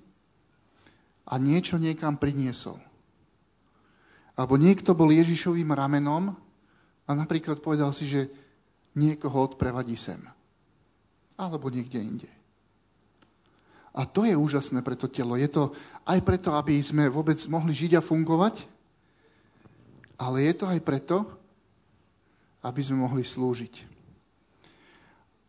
a 1.27 1.41
niečo 1.41 1.81
niekam 1.81 2.15
priniesol. 2.15 2.79
Alebo 4.35 4.59
niekto 4.59 4.95
bol 4.95 5.15
Ježišovým 5.15 5.71
ramenom 5.71 6.35
a 7.07 7.11
napríklad 7.15 7.63
povedal 7.63 7.95
si, 7.95 8.11
že 8.11 8.31
niekoho 8.95 9.51
odprevadí 9.51 9.95
sem. 9.95 10.19
Alebo 11.35 11.71
niekde 11.71 11.99
inde. 11.99 12.31
A 13.95 14.11
to 14.11 14.27
je 14.27 14.35
úžasné 14.35 14.83
pre 14.83 14.99
to 14.99 15.07
telo. 15.07 15.39
Je 15.39 15.47
to 15.47 15.71
aj 16.03 16.19
preto, 16.27 16.51
aby 16.59 16.83
sme 16.83 17.07
vôbec 17.07 17.39
mohli 17.47 17.71
žiť 17.71 17.99
a 17.99 18.03
fungovať, 18.03 18.67
ale 20.19 20.51
je 20.51 20.55
to 20.59 20.67
aj 20.67 20.81
preto, 20.83 21.23
aby 22.67 22.81
sme 22.83 23.07
mohli 23.07 23.23
slúžiť. 23.23 23.94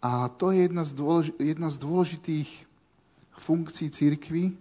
A 0.05 0.29
to 0.29 0.53
je 0.53 0.69
jedna 0.69 0.85
z, 0.85 0.93
dôlež- 0.93 1.33
jedna 1.41 1.73
z 1.73 1.81
dôležitých 1.81 2.49
funkcií 3.33 3.89
církvy, 3.89 4.53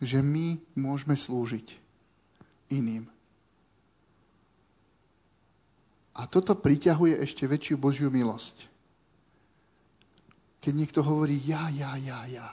že 0.00 0.24
my 0.24 0.56
môžeme 0.72 1.12
slúžiť 1.12 1.76
iným. 2.72 3.04
A 6.16 6.24
toto 6.24 6.56
priťahuje 6.56 7.20
ešte 7.20 7.44
väčšiu 7.44 7.76
Božiu 7.76 8.08
milosť. 8.08 8.64
Keď 10.64 10.72
niekto 10.72 11.00
hovorí, 11.04 11.36
ja, 11.44 11.68
ja, 11.68 12.00
ja, 12.00 12.24
ja, 12.24 12.48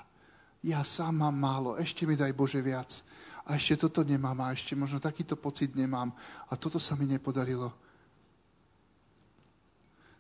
ja 0.64 0.80
sám 0.84 1.24
mám 1.24 1.36
málo, 1.40 1.80
ešte 1.80 2.04
mi 2.04 2.20
daj 2.20 2.36
Bože 2.36 2.60
viac. 2.60 3.04
A 3.48 3.56
ešte 3.56 3.88
toto 3.88 4.04
nemám, 4.04 4.36
a 4.44 4.52
ešte 4.52 4.76
možno 4.76 5.00
takýto 5.00 5.40
pocit 5.40 5.72
nemám. 5.72 6.12
A 6.52 6.60
toto 6.60 6.84
sa 6.84 7.00
mi 7.00 7.08
nepodarilo. 7.08 7.72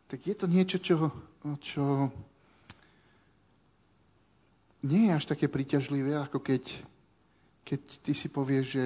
Tak 0.07 0.23
je 0.23 0.35
to 0.35 0.47
niečo, 0.47 0.79
čo, 0.79 1.11
čo 1.61 2.13
nie 4.87 5.09
je 5.09 5.15
až 5.15 5.25
také 5.25 5.51
príťažlivé, 5.51 6.15
ako 6.17 6.39
keď 6.39 6.63
keď 7.67 7.81
ty 7.99 8.15
si 8.15 8.31
povieš, 8.31 8.65
že 8.79 8.85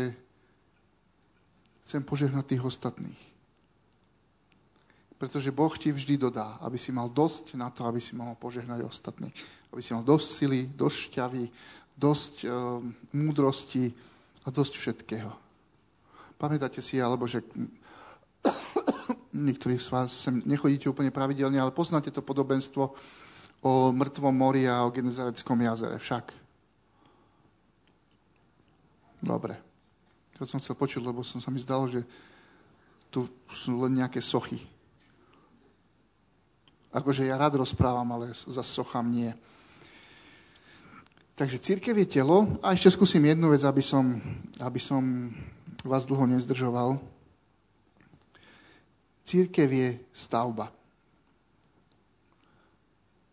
chcem 1.86 2.02
požehnať 2.02 2.46
tých 2.50 2.66
ostatných. 2.66 3.22
Pretože 5.22 5.54
Boh 5.54 5.70
ti 5.78 5.94
vždy 5.94 6.18
dodá, 6.18 6.58
aby 6.66 6.82
si 6.82 6.90
mal 6.90 7.06
dosť 7.06 7.54
na 7.54 7.70
to, 7.70 7.86
aby 7.86 8.02
si 8.02 8.18
mohol 8.18 8.34
požehnať 8.34 8.82
ostatných. 8.82 9.38
Aby 9.70 9.86
si 9.86 9.94
mal 9.94 10.02
dosť 10.02 10.28
sily, 10.34 10.62
dosť 10.74 10.98
šťavy, 10.98 11.46
dosť 11.94 12.36
e, 12.42 12.48
múdrosti 13.14 13.94
a 14.42 14.50
dosť 14.50 14.74
všetkého. 14.82 15.30
Pamätáte 16.42 16.82
si, 16.82 16.98
alebo 16.98 17.30
že 17.30 17.46
niektorí 19.32 19.80
z 19.80 19.90
vás 19.92 20.12
sem 20.12 20.44
nechodíte 20.44 20.92
úplne 20.92 21.12
pravidelne, 21.12 21.60
ale 21.60 21.76
poznáte 21.76 22.12
to 22.12 22.24
podobenstvo 22.24 22.94
o 23.62 23.72
mŕtvom 23.92 24.36
mori 24.36 24.68
a 24.68 24.84
o 24.84 24.94
Genezareckom 24.94 25.58
jazere 25.62 25.98
však. 25.98 26.34
Dobre. 29.22 29.54
To 30.42 30.50
som 30.50 30.58
chcel 30.58 30.74
počuť, 30.74 31.06
lebo 31.06 31.22
som 31.22 31.38
sa 31.38 31.54
mi 31.54 31.62
zdalo, 31.62 31.86
že 31.86 32.02
tu 33.14 33.30
sú 33.54 33.78
len 33.86 34.02
nejaké 34.02 34.18
sochy. 34.18 34.58
Akože 36.92 37.30
ja 37.30 37.38
rád 37.38 37.62
rozprávam, 37.62 38.08
ale 38.12 38.34
za 38.34 38.66
sochám 38.66 39.06
nie. 39.08 39.32
Takže 41.38 41.62
církev 41.62 41.96
je 42.04 42.20
telo. 42.20 42.58
A 42.60 42.74
ešte 42.74 42.98
skúsim 42.98 43.22
jednu 43.24 43.54
vec, 43.54 43.64
aby 43.64 43.80
som, 43.80 44.20
aby 44.60 44.82
som 44.82 45.32
vás 45.86 46.04
dlho 46.10 46.26
nezdržoval. 46.28 47.00
Církev 49.32 49.72
je 49.72 49.90
stavba. 50.12 50.68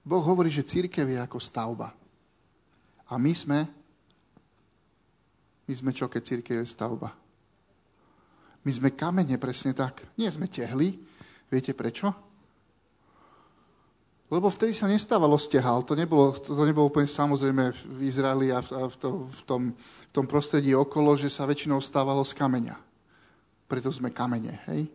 Boh 0.06 0.22
hovorí, 0.22 0.46
že 0.46 0.62
církev 0.62 1.02
je 1.10 1.18
ako 1.18 1.42
stavba. 1.42 1.90
A 3.10 3.18
my 3.18 3.34
sme 3.34 3.66
my 5.68 5.74
sme 5.74 5.90
čo, 5.92 6.06
keď 6.06 6.22
církev 6.22 6.62
je 6.62 6.70
stavba? 6.70 7.12
My 8.64 8.70
sme 8.70 8.94
kamene, 8.94 9.36
presne 9.42 9.74
tak. 9.74 10.00
Nie 10.14 10.30
sme 10.30 10.46
tehly. 10.46 10.96
Viete 11.50 11.74
prečo? 11.76 12.08
Lebo 14.32 14.48
vtedy 14.48 14.72
sa 14.72 14.88
nestávalo 14.88 15.36
stehal. 15.36 15.84
To 15.84 15.98
nebolo, 15.98 16.32
to, 16.38 16.56
to 16.56 16.62
nebolo 16.64 16.88
úplne 16.88 17.10
samozrejme 17.10 17.74
v 17.74 18.00
Izraeli 18.06 18.48
a 18.54 18.62
v, 18.64 18.68
a 18.76 18.82
v, 18.86 18.96
to, 18.96 19.08
v, 19.28 19.40
tom, 19.44 19.62
v 19.76 20.10
tom 20.14 20.24
prostredí 20.30 20.72
okolo, 20.78 21.18
že 21.18 21.26
sa 21.26 21.44
väčšinou 21.44 21.82
stávalo 21.84 22.24
z 22.24 22.32
kameňa. 22.38 22.76
Preto 23.68 23.92
sme 23.92 24.08
kamene. 24.08 24.64
Hej? 24.72 24.88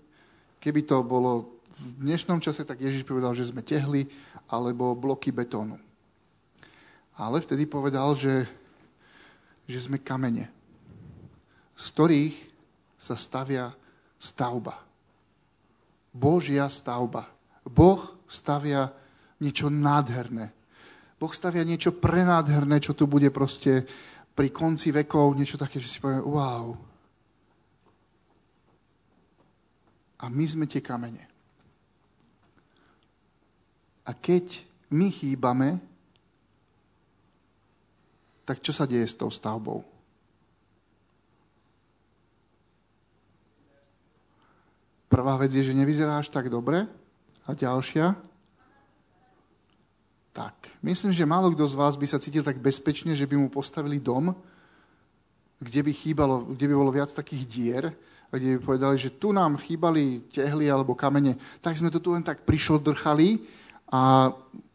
Keby 0.64 0.88
to 0.88 1.04
bolo 1.04 1.60
v 1.76 2.08
dnešnom 2.08 2.40
čase, 2.40 2.64
tak 2.64 2.80
Ježiš 2.80 3.04
povedal, 3.04 3.36
že 3.36 3.52
sme 3.52 3.60
tehly 3.60 4.08
alebo 4.48 4.96
bloky 4.96 5.36
betónu. 5.36 5.76
Ale 7.20 7.44
vtedy 7.44 7.68
povedal, 7.68 8.16
že, 8.16 8.48
že 9.68 9.84
sme 9.84 10.00
kamene 10.00 10.64
z 11.74 11.86
ktorých 11.94 12.36
sa 12.96 13.16
stavia 13.18 13.74
stavba. 14.22 14.80
Božia 16.14 16.70
stavba. 16.70 17.28
Boh 17.66 18.00
stavia 18.30 18.94
niečo 19.42 19.68
nádherné. 19.68 20.54
Boh 21.18 21.34
stavia 21.34 21.66
niečo 21.66 21.96
prenádherné, 21.98 22.80
čo 22.80 22.94
tu 22.94 23.10
bude 23.10 23.28
proste 23.34 23.84
pri 24.34 24.50
konci 24.54 24.94
vekov, 24.94 25.36
niečo 25.36 25.60
také, 25.60 25.82
že 25.82 25.90
si 25.90 25.98
povie, 26.00 26.22
wow. 26.22 26.74
A 30.24 30.32
my 30.32 30.46
sme 30.48 30.64
tie 30.72 30.80
kamene. 30.80 31.28
A 34.08 34.12
keď 34.16 34.64
my 34.96 35.12
chýbame, 35.12 35.84
tak 38.48 38.64
čo 38.64 38.72
sa 38.72 38.88
deje 38.88 39.04
s 39.04 39.20
tou 39.20 39.28
stavbou? 39.28 39.84
Prvá 45.12 45.38
vec 45.38 45.54
je, 45.54 45.62
že 45.62 45.78
nevyzeráš 45.78 46.32
tak 46.32 46.50
dobre. 46.50 46.88
A 47.44 47.52
ďalšia? 47.52 48.16
Tak. 50.34 50.56
Myslím, 50.82 51.14
že 51.14 51.28
málo 51.28 51.52
kto 51.52 51.68
z 51.68 51.78
vás 51.78 51.94
by 52.00 52.08
sa 52.08 52.18
cítil 52.18 52.42
tak 52.42 52.58
bezpečne, 52.58 53.14
že 53.14 53.28
by 53.28 53.38
mu 53.38 53.48
postavili 53.52 54.02
dom, 54.02 54.34
kde 55.62 55.80
by, 55.86 55.92
chýbalo, 55.94 56.36
kde 56.56 56.66
by 56.66 56.74
bolo 56.76 56.92
viac 56.92 57.14
takých 57.14 57.44
dier, 57.46 57.84
kde 58.38 58.58
by 58.58 58.66
povedali, 58.66 58.96
že 58.98 59.14
tu 59.14 59.30
nám 59.30 59.62
chýbali 59.62 60.26
tehly 60.34 60.66
alebo 60.66 60.98
kamene, 60.98 61.38
tak 61.62 61.78
sme 61.78 61.94
to 61.94 62.02
tu 62.02 62.14
len 62.18 62.26
tak 62.26 62.42
prišlo 62.46 62.82
drchali 62.82 63.42
a 63.94 64.34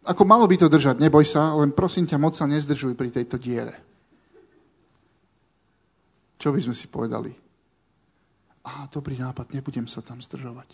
ako 0.08 0.22
malo 0.24 0.46
by 0.46 0.56
to 0.56 0.70
držať, 0.70 1.02
neboj 1.02 1.26
sa, 1.26 1.52
len 1.58 1.74
prosím 1.74 2.06
ťa, 2.06 2.22
moc 2.22 2.32
sa 2.38 2.46
nezdržuj 2.46 2.94
pri 2.94 3.10
tejto 3.10 3.36
diere. 3.36 3.76
Čo 6.38 6.54
by 6.54 6.60
sme 6.62 6.72
si 6.72 6.86
povedali? 6.86 7.34
Á, 8.62 8.86
dobrý 8.88 9.18
nápad, 9.18 9.50
nebudem 9.52 9.90
sa 9.90 10.00
tam 10.00 10.22
zdržovať. 10.22 10.70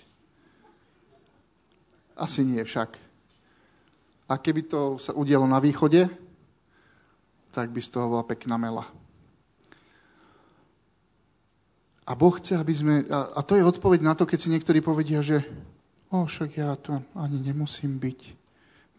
Asi 2.14 2.46
nie 2.46 2.60
však. 2.62 2.94
A 4.28 4.38
keby 4.38 4.68
to 4.68 5.00
sa 5.00 5.16
udialo 5.16 5.48
na 5.48 5.58
východe, 5.58 6.06
tak 7.50 7.72
by 7.72 7.80
z 7.80 7.90
toho 7.90 8.06
bola 8.12 8.24
pekná 8.28 8.54
mela. 8.60 8.86
A 12.04 12.12
Boh 12.12 12.36
chce, 12.36 12.60
aby 12.60 12.74
sme... 12.76 12.94
A, 13.08 13.32
a 13.36 13.40
to 13.40 13.56
je 13.56 13.64
odpoveď 13.64 14.04
na 14.04 14.12
to, 14.12 14.28
keď 14.28 14.38
si 14.40 14.52
niektorí 14.52 14.84
povedia, 14.84 15.24
že 15.24 15.40
o, 16.12 16.28
však 16.28 16.50
ja 16.60 16.76
to 16.76 17.00
ani 17.16 17.40
nemusím 17.40 17.96
byť. 17.96 18.20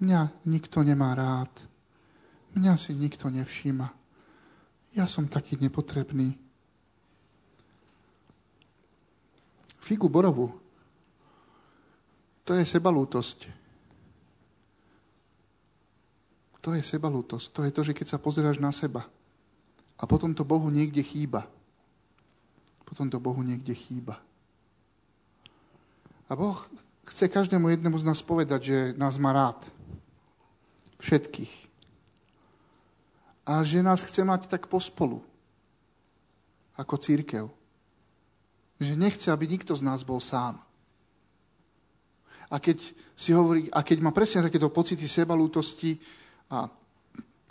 Mňa 0.01 0.45
nikto 0.49 0.81
nemá 0.81 1.13
rád. 1.13 1.53
Mňa 2.57 2.73
si 2.81 2.97
nikto 2.97 3.29
nevšíma. 3.29 3.87
Ja 4.97 5.05
som 5.05 5.29
taký 5.29 5.59
nepotrebný. 5.61 6.33
Figu 9.85 10.09
borovu. 10.09 10.49
To 12.45 12.57
je 12.57 12.65
sebalútosť. 12.65 13.39
To 16.65 16.73
je 16.73 16.81
sebalútosť. 16.81 17.47
To 17.53 17.61
je 17.61 17.71
to, 17.71 17.81
že 17.85 17.93
keď 17.93 18.17
sa 18.17 18.17
pozeráš 18.17 18.57
na 18.57 18.73
seba 18.73 19.05
a 19.95 20.03
potom 20.09 20.33
to 20.33 20.41
Bohu 20.41 20.73
niekde 20.73 21.05
chýba. 21.05 21.45
Potom 22.85 23.09
to 23.09 23.19
Bohu 23.19 23.41
niekde 23.41 23.73
chýba. 23.73 24.21
A 26.29 26.33
Boh 26.33 26.57
chce 27.05 27.29
každému 27.29 27.69
jednému 27.69 27.97
z 27.97 28.03
nás 28.03 28.21
povedať, 28.21 28.61
že 28.63 28.77
nás 28.97 29.17
má 29.17 29.33
rád. 29.33 29.61
Všetkých. 31.01 31.53
A 33.45 33.61
že 33.61 33.85
nás 33.85 34.01
chce 34.01 34.25
mať 34.25 34.49
tak 34.49 34.65
pospolu. 34.65 35.21
Ako 36.77 36.97
církev. 36.97 37.45
Že 38.81 38.93
nechce, 38.97 39.27
aby 39.29 39.45
nikto 39.45 39.77
z 39.77 39.85
nás 39.85 40.01
bol 40.01 40.17
sám. 40.17 40.57
A 42.49 42.61
keď 42.61 42.81
si 43.15 43.33
hovorí, 43.33 43.69
a 43.73 43.81
keď 43.81 44.01
má 44.01 44.11
presne 44.13 44.45
takéto 44.45 44.69
pocity 44.69 45.05
sebalútosti 45.09 45.97
a, 46.49 46.69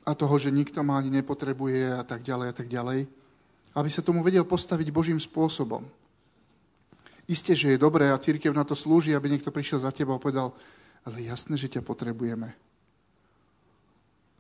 a 0.07 0.11
toho, 0.15 0.35
že 0.39 0.55
nikto 0.55 0.83
ma 0.87 0.99
ani 0.99 1.11
nepotrebuje 1.11 1.95
a 1.95 2.03
tak 2.07 2.23
ďalej 2.23 2.47
a 2.51 2.55
tak 2.55 2.69
ďalej, 2.71 3.24
aby 3.75 3.89
sa 3.91 4.07
tomu 4.07 4.23
vedel 4.23 4.47
postaviť 4.47 4.89
Božím 4.95 5.19
spôsobom. 5.19 5.83
Isté, 7.27 7.57
že 7.57 7.75
je 7.75 7.83
dobré 7.83 8.13
a 8.13 8.21
církev 8.21 8.55
na 8.55 8.63
to 8.63 8.77
slúži, 8.77 9.17
aby 9.17 9.33
niekto 9.33 9.51
prišiel 9.51 9.83
za 9.83 9.91
teba 9.91 10.15
a 10.15 10.23
povedal, 10.23 10.53
ale 11.05 11.25
jasné, 11.25 11.57
že 11.57 11.73
ťa 11.73 11.83
potrebujeme. 11.83 12.53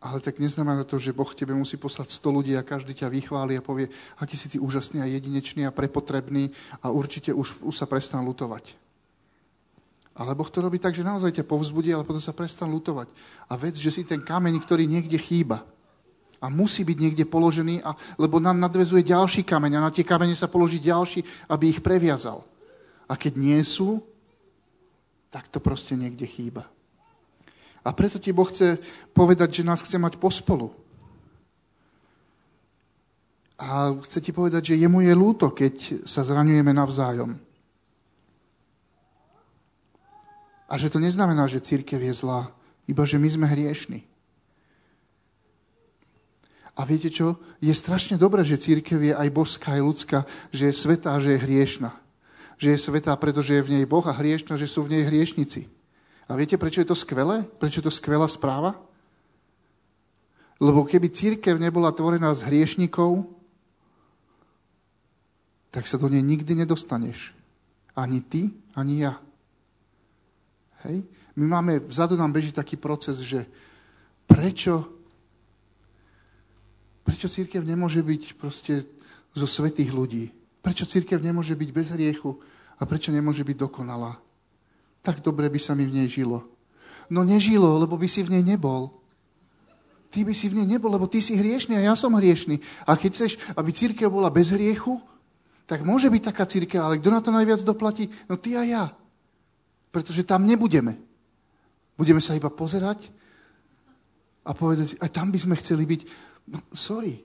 Ale 0.04 0.20
tak 0.20 0.36
neznamená 0.36 0.84
to, 0.84 1.00
že 1.00 1.16
Boh 1.16 1.32
tebe 1.32 1.56
musí 1.56 1.80
poslať 1.80 2.12
100 2.12 2.36
ľudí 2.36 2.52
a 2.60 2.66
každý 2.66 2.92
ťa 2.92 3.08
vychváli 3.08 3.56
a 3.56 3.64
povie, 3.64 3.88
aký 4.20 4.36
si 4.36 4.52
ty 4.52 4.56
úžasný 4.60 5.00
a 5.00 5.08
jedinečný 5.08 5.64
a 5.64 5.72
prepotrebný 5.72 6.52
a 6.84 6.92
určite 6.92 7.32
už, 7.32 7.64
už 7.64 7.72
sa 7.72 7.88
prestan 7.88 8.20
lutovať. 8.28 8.76
Ale 10.14 10.36
Boh 10.36 10.46
to 10.46 10.60
robí 10.60 10.76
tak, 10.76 10.92
že 10.92 11.08
naozaj 11.08 11.40
ťa 11.40 11.48
povzbudí, 11.48 11.90
ale 11.90 12.04
potom 12.04 12.20
sa 12.20 12.36
prestan 12.36 12.68
lutovať. 12.68 13.08
A 13.48 13.56
vec, 13.56 13.80
že 13.80 13.88
si 13.88 14.04
ten 14.04 14.20
kameň, 14.20 14.60
ktorý 14.60 14.84
niekde 14.84 15.16
chýba 15.16 15.64
a 16.40 16.50
musí 16.50 16.86
byť 16.86 16.98
niekde 16.98 17.24
položený, 17.26 17.82
a, 17.82 17.94
lebo 18.18 18.38
nám 18.40 18.58
nadvezuje 18.60 19.06
ďalší 19.06 19.42
kameň 19.42 19.78
a 19.78 19.84
na 19.86 19.90
tie 19.94 20.06
kamene 20.06 20.34
sa 20.34 20.50
položí 20.50 20.78
ďalší, 20.80 21.22
aby 21.50 21.70
ich 21.70 21.80
previazal. 21.80 22.42
A 23.10 23.18
keď 23.18 23.36
nie 23.36 23.60
sú, 23.62 24.00
tak 25.28 25.50
to 25.50 25.58
proste 25.58 25.98
niekde 25.98 26.24
chýba. 26.24 26.70
A 27.84 27.92
preto 27.92 28.16
ti 28.16 28.32
Boh 28.32 28.48
chce 28.48 28.80
povedať, 29.12 29.60
že 29.60 29.68
nás 29.68 29.82
chce 29.82 30.00
mať 30.00 30.16
pospolu. 30.16 30.72
A 33.60 33.92
chce 34.02 34.18
ti 34.24 34.32
povedať, 34.32 34.72
že 34.72 34.80
jemu 34.80 35.04
je 35.04 35.14
lúto, 35.14 35.52
keď 35.52 36.06
sa 36.08 36.24
zraňujeme 36.24 36.72
navzájom. 36.72 37.36
A 40.64 40.74
že 40.80 40.90
to 40.90 40.98
neznamená, 40.98 41.44
že 41.46 41.62
církev 41.62 42.00
je 42.00 42.14
zlá, 42.14 42.50
iba 42.88 43.04
že 43.04 43.20
my 43.20 43.28
sme 43.28 43.46
hriešni. 43.46 44.13
A 46.74 46.82
viete 46.82 47.06
čo? 47.06 47.38
Je 47.62 47.70
strašne 47.70 48.18
dobré, 48.18 48.42
že 48.42 48.58
církev 48.58 48.98
je 48.98 49.14
aj 49.14 49.28
božská, 49.30 49.78
aj 49.78 49.82
ľudská, 49.82 50.18
že 50.50 50.70
je 50.70 50.74
svetá, 50.74 51.14
že 51.22 51.38
je 51.38 51.42
hriešna 51.42 52.04
že 52.58 52.74
je 52.74 52.78
svetá, 52.78 53.14
pretože 53.18 53.54
je 53.54 53.62
v 53.62 53.72
nej 53.80 53.84
Boh 53.86 54.04
a 54.06 54.14
hriešna, 54.14 54.54
že 54.56 54.70
sú 54.70 54.86
v 54.86 54.98
nej 54.98 55.02
hriešnici. 55.06 55.66
A 56.30 56.38
viete, 56.38 56.56
prečo 56.56 56.80
je 56.80 56.88
to 56.88 56.96
skvelé? 56.96 57.44
Prečo 57.60 57.82
je 57.82 57.86
to 57.90 57.92
skvelá 57.92 58.24
správa? 58.30 58.78
Lebo 60.62 60.86
keby 60.86 61.10
církev 61.10 61.58
nebola 61.58 61.92
tvorená 61.92 62.32
z 62.32 62.46
hriešnikov, 62.48 63.26
tak 65.74 65.90
sa 65.90 65.98
do 65.98 66.06
nej 66.06 66.22
nikdy 66.22 66.54
nedostaneš. 66.54 67.34
Ani 67.98 68.22
ty, 68.22 68.54
ani 68.78 69.04
ja. 69.04 69.18
Hej? 70.86 71.02
My 71.34 71.58
máme, 71.58 71.72
vzadu 71.82 72.14
nám 72.14 72.30
beží 72.30 72.54
taký 72.54 72.78
proces, 72.78 73.18
že 73.18 73.44
prečo, 74.30 74.86
prečo 77.04 77.28
církev 77.28 77.60
nemôže 77.60 78.00
byť 78.00 78.40
proste 78.40 78.88
zo 79.36 79.46
svetých 79.46 79.92
ľudí? 79.92 80.32
Prečo 80.64 80.88
církev 80.88 81.20
nemôže 81.20 81.52
byť 81.52 81.70
bez 81.70 81.92
hriechu 81.92 82.40
a 82.80 82.82
prečo 82.88 83.12
nemôže 83.12 83.44
byť 83.44 83.56
dokonalá? 83.60 84.16
Tak 85.04 85.20
dobre 85.20 85.52
by 85.52 85.60
sa 85.60 85.76
mi 85.76 85.84
v 85.84 86.00
nej 86.00 86.08
žilo. 86.08 86.48
No 87.12 87.20
nežilo, 87.20 87.76
lebo 87.76 88.00
by 88.00 88.08
si 88.08 88.24
v 88.24 88.40
nej 88.40 88.56
nebol. 88.56 88.88
Ty 90.08 90.24
by 90.24 90.32
si 90.32 90.48
v 90.48 90.62
nej 90.62 90.66
nebol, 90.78 90.88
lebo 90.88 91.04
ty 91.04 91.20
si 91.20 91.36
hriešný 91.36 91.76
a 91.76 91.92
ja 91.92 91.94
som 91.98 92.16
hriešný. 92.16 92.56
A 92.88 92.96
keď 92.96 93.10
chceš, 93.12 93.32
aby 93.58 93.68
církev 93.74 94.08
bola 94.08 94.32
bez 94.32 94.54
hriechu, 94.54 95.02
tak 95.68 95.84
môže 95.84 96.08
byť 96.08 96.22
taká 96.24 96.44
církev, 96.48 96.80
ale 96.80 97.00
kto 97.00 97.08
na 97.12 97.20
to 97.20 97.28
najviac 97.32 97.60
doplatí? 97.64 98.08
No 98.28 98.40
ty 98.40 98.56
a 98.56 98.64
ja. 98.64 98.84
Pretože 99.92 100.24
tam 100.24 100.48
nebudeme. 100.48 100.96
Budeme 102.00 102.24
sa 102.24 102.36
iba 102.36 102.48
pozerať 102.48 103.12
a 104.44 104.52
povedať, 104.52 104.96
aj 105.00 105.10
tam 105.12 105.32
by 105.32 105.38
sme 105.40 105.54
chceli 105.56 105.84
byť. 105.88 106.00
No, 106.44 106.60
sorry, 106.76 107.24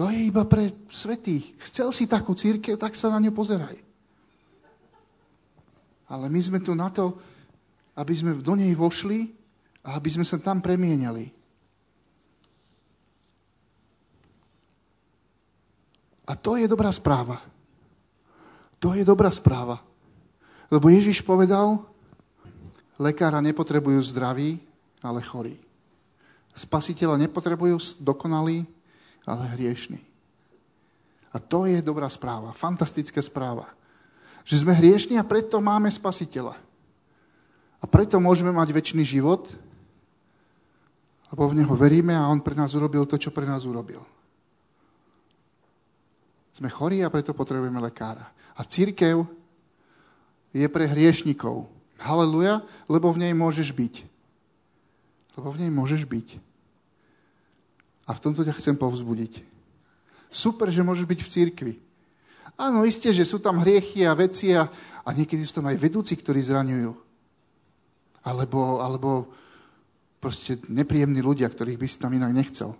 to 0.00 0.08
je 0.08 0.32
iba 0.32 0.48
pre 0.48 0.72
svetých. 0.88 1.52
Chcel 1.60 1.92
si 1.92 2.08
takú 2.08 2.32
církev, 2.32 2.80
tak 2.80 2.96
sa 2.96 3.12
na 3.12 3.20
ňu 3.20 3.36
pozeraj. 3.36 3.76
Ale 6.08 6.26
my 6.32 6.40
sme 6.40 6.58
tu 6.64 6.72
na 6.72 6.88
to, 6.88 7.20
aby 8.00 8.16
sme 8.16 8.40
do 8.40 8.56
nej 8.56 8.72
vošli 8.72 9.28
a 9.84 10.00
aby 10.00 10.08
sme 10.08 10.24
sa 10.24 10.40
tam 10.40 10.64
premieniali. 10.64 11.28
A 16.26 16.32
to 16.32 16.56
je 16.56 16.64
dobrá 16.64 16.88
správa. 16.88 17.44
To 18.80 18.96
je 18.96 19.04
dobrá 19.04 19.28
správa. 19.28 19.84
Lebo 20.72 20.88
Ježiš 20.88 21.20
povedal, 21.20 21.84
lekára 22.96 23.44
nepotrebujú 23.44 24.00
zdraví, 24.00 24.64
ale 25.04 25.20
chorí. 25.20 25.60
Spasiteľa 26.60 27.16
nepotrebujú 27.16 28.04
dokonalí, 28.04 28.68
ale 29.24 29.56
hriešný. 29.56 29.96
A 31.32 31.40
to 31.40 31.64
je 31.64 31.80
dobrá 31.80 32.04
správa, 32.12 32.52
fantastická 32.52 33.24
správa. 33.24 33.72
Že 34.44 34.66
sme 34.66 34.76
hriešní 34.76 35.16
a 35.16 35.24
preto 35.24 35.56
máme 35.62 35.88
spasiteľa. 35.88 36.58
A 37.80 37.84
preto 37.88 38.20
môžeme 38.20 38.52
mať 38.52 38.76
väčší 38.76 39.00
život, 39.08 39.48
lebo 41.32 41.48
v 41.48 41.62
Neho 41.62 41.72
veríme 41.72 42.12
a 42.12 42.28
On 42.28 42.42
pre 42.42 42.52
nás 42.52 42.76
urobil 42.76 43.08
to, 43.08 43.16
čo 43.16 43.32
pre 43.32 43.48
nás 43.48 43.64
urobil. 43.64 44.04
Sme 46.52 46.68
chorí 46.68 47.00
a 47.00 47.08
preto 47.08 47.32
potrebujeme 47.32 47.80
lekára. 47.80 48.28
A 48.58 48.66
církev 48.66 49.24
je 50.52 50.66
pre 50.66 50.84
hriešnikov. 50.90 51.70
Haleluja, 52.02 52.60
lebo 52.90 53.08
v 53.14 53.24
nej 53.24 53.32
môžeš 53.32 53.70
byť. 53.72 53.94
Lebo 55.38 55.48
v 55.54 55.64
nej 55.64 55.70
môžeš 55.70 56.04
byť. 56.04 56.49
A 58.10 58.18
v 58.18 58.22
tomto 58.26 58.42
ťa 58.42 58.58
chcem 58.58 58.74
povzbudiť. 58.74 59.46
Super, 60.34 60.66
že 60.74 60.82
môžeš 60.82 61.06
byť 61.06 61.20
v 61.22 61.30
církvi. 61.30 61.74
Áno, 62.58 62.82
isté, 62.82 63.14
že 63.14 63.22
sú 63.22 63.38
tam 63.38 63.62
hriechy 63.62 64.02
a 64.02 64.18
veci 64.18 64.50
a, 64.50 64.66
a 65.06 65.08
niekedy 65.14 65.46
sú 65.46 65.62
tam 65.62 65.70
aj 65.70 65.78
vedúci, 65.78 66.18
ktorí 66.18 66.42
zraňujú. 66.42 66.90
Alebo, 68.26 68.82
alebo 68.82 69.30
proste 70.18 70.58
nepríjemní 70.66 71.22
ľudia, 71.22 71.46
ktorých 71.46 71.78
by 71.78 71.86
si 71.86 72.02
tam 72.02 72.10
inak 72.10 72.34
nechcel. 72.34 72.74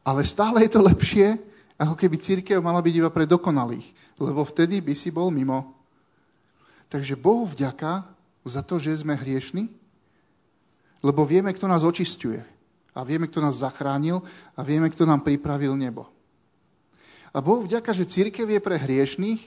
Ale 0.00 0.24
stále 0.24 0.64
je 0.64 0.72
to 0.72 0.80
lepšie, 0.80 1.36
ako 1.76 1.92
keby 1.94 2.16
církev 2.18 2.58
mala 2.58 2.80
byť 2.80 2.94
iba 3.04 3.10
pre 3.12 3.28
dokonalých. 3.28 3.86
Lebo 4.16 4.48
vtedy 4.48 4.80
by 4.80 4.96
si 4.96 5.12
bol 5.12 5.28
mimo. 5.28 5.76
Takže 6.88 7.20
Bohu 7.20 7.44
vďaka 7.44 8.08
za 8.48 8.64
to, 8.64 8.80
že 8.80 9.04
sme 9.04 9.14
hriešni, 9.14 9.70
lebo 11.04 11.22
vieme, 11.22 11.52
kto 11.54 11.70
nás 11.70 11.86
očistuje. 11.86 12.42
A 12.92 13.04
vieme, 13.08 13.28
kto 13.28 13.40
nás 13.40 13.60
zachránil 13.64 14.20
a 14.52 14.60
vieme, 14.60 14.92
kto 14.92 15.08
nám 15.08 15.24
pripravil 15.24 15.72
nebo. 15.76 16.08
A 17.32 17.40
Bohu 17.40 17.64
vďaka, 17.64 17.96
že 17.96 18.04
církev 18.04 18.44
je 18.44 18.60
pre 18.60 18.76
hriešných, 18.76 19.40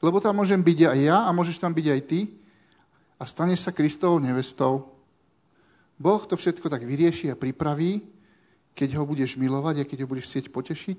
lebo 0.00 0.20
tam 0.20 0.40
môžem 0.40 0.60
byť 0.60 0.96
aj 0.96 1.00
ja 1.04 1.18
a 1.28 1.30
môžeš 1.36 1.60
tam 1.60 1.76
byť 1.76 1.86
aj 1.92 2.00
ty 2.08 2.20
a 3.20 3.24
stane 3.28 3.56
sa 3.56 3.72
Kristovou 3.72 4.20
nevestou. 4.20 4.88
Boh 5.96 6.20
to 6.24 6.36
všetko 6.36 6.68
tak 6.68 6.84
vyrieši 6.84 7.32
a 7.32 7.36
pripraví, 7.36 8.04
keď 8.76 9.00
ho 9.00 9.08
budeš 9.08 9.40
milovať 9.40 9.84
a 9.84 9.88
keď 9.88 10.04
ho 10.04 10.10
budeš 10.12 10.28
chcieť 10.32 10.46
potešiť, 10.52 10.98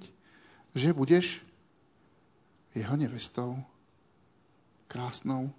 že 0.74 0.90
budeš 0.94 1.46
jeho 2.74 2.94
nevestou, 2.98 3.58
krásnou. 4.90 5.54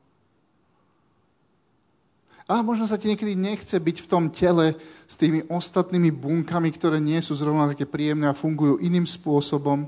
A 2.49 2.65
možno 2.65 2.89
sa 2.89 2.97
ti 2.97 3.13
niekedy 3.13 3.37
nechce 3.37 3.77
byť 3.77 3.97
v 4.01 4.11
tom 4.11 4.25
tele 4.33 4.73
s 5.05 5.21
tými 5.21 5.45
ostatnými 5.53 6.09
bunkami, 6.09 6.73
ktoré 6.73 6.97
nie 6.97 7.21
sú 7.21 7.37
zrovna 7.37 7.69
také 7.69 7.85
príjemné 7.85 8.25
a 8.25 8.33
fungujú 8.33 8.81
iným 8.81 9.05
spôsobom. 9.05 9.85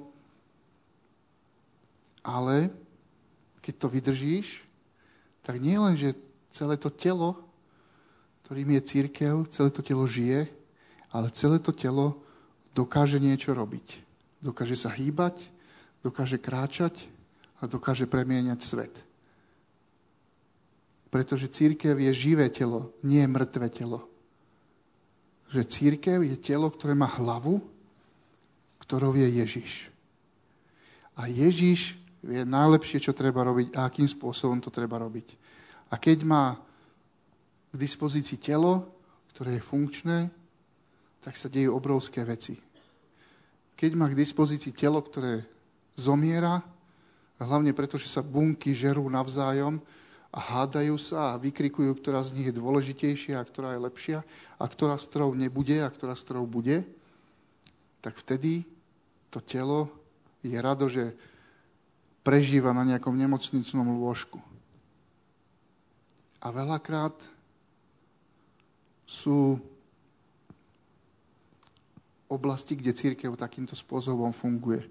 Ale 2.20 2.68
keď 3.64 3.74
to 3.80 3.86
vydržíš, 3.88 4.48
tak 5.40 5.56
nie 5.56 5.80
len, 5.80 5.96
že 5.96 6.12
celé 6.52 6.76
to 6.76 6.92
telo, 6.92 7.40
ktorým 8.44 8.76
je 8.76 8.82
církev, 8.84 9.48
celé 9.48 9.72
to 9.72 9.80
telo 9.80 10.04
žije, 10.04 10.44
ale 11.08 11.32
celé 11.32 11.56
to 11.64 11.72
telo 11.72 12.20
dokáže 12.76 13.16
niečo 13.16 13.56
robiť. 13.56 14.04
Dokáže 14.44 14.76
sa 14.76 14.92
hýbať, 14.92 15.40
dokáže 16.04 16.36
kráčať 16.36 17.08
a 17.60 17.64
dokáže 17.64 18.04
premieňať 18.04 18.60
svet. 18.60 18.94
Pretože 21.10 21.50
církev 21.50 21.98
je 21.98 22.10
živé 22.14 22.46
telo, 22.54 22.94
nie 23.02 23.26
mŕtve 23.26 23.66
telo. 23.68 24.06
Že 25.50 25.62
církev 25.66 26.22
je 26.22 26.38
telo, 26.38 26.70
ktoré 26.70 26.94
má 26.94 27.10
hlavu, 27.10 27.58
ktorou 28.86 29.18
je 29.18 29.26
Ježiš. 29.26 29.90
A 31.18 31.26
Ježiš 31.26 31.98
vie 32.22 32.46
najlepšie, 32.46 33.02
čo 33.02 33.12
treba 33.12 33.42
robiť 33.42 33.74
a 33.74 33.90
akým 33.90 34.06
spôsobom 34.06 34.62
to 34.62 34.70
treba 34.70 35.02
robiť. 35.02 35.34
A 35.90 35.98
keď 35.98 36.22
má 36.22 36.54
k 37.70 37.74
dispozícii 37.74 38.38
telo, 38.38 38.86
ktoré 39.34 39.58
je 39.58 39.66
funkčné, 39.66 40.18
tak 41.20 41.34
sa 41.34 41.50
dejú 41.50 41.74
obrovské 41.74 42.22
veci. 42.22 42.56
Keď 43.74 43.90
má 43.96 44.06
k 44.08 44.18
dispozícii 44.18 44.72
telo, 44.72 45.00
ktoré 45.02 45.44
zomiera, 45.96 46.60
hlavne 47.40 47.72
preto, 47.72 47.96
že 47.96 48.08
sa 48.08 48.20
bunky 48.20 48.76
žerú 48.76 49.08
navzájom 49.08 49.80
a 50.30 50.38
hádajú 50.38 50.94
sa 50.94 51.34
a 51.34 51.40
vykrikujú, 51.42 51.90
ktorá 51.98 52.22
z 52.22 52.38
nich 52.38 52.46
je 52.50 52.58
dôležitejšia 52.58 53.34
a 53.38 53.46
ktorá 53.46 53.74
je 53.74 53.82
lepšia 53.82 54.18
a 54.62 54.64
ktorá 54.64 54.94
z 54.94 55.04
ktorou 55.10 55.34
nebude 55.34 55.82
a 55.82 55.90
ktorá 55.90 56.14
z 56.14 56.22
ktorou 56.22 56.46
bude, 56.46 56.86
tak 57.98 58.14
vtedy 58.14 58.62
to 59.34 59.42
telo 59.42 59.90
je 60.46 60.54
rado, 60.56 60.86
že 60.86 61.12
prežíva 62.22 62.70
na 62.70 62.86
nejakom 62.86 63.12
nemocnicnom 63.12 63.98
lôžku. 64.00 64.38
A 66.40 66.48
veľakrát 66.48 67.12
sú 69.04 69.60
oblasti, 72.30 72.78
kde 72.78 72.94
církev 72.94 73.34
takýmto 73.34 73.74
spôsobom 73.74 74.30
funguje. 74.30 74.86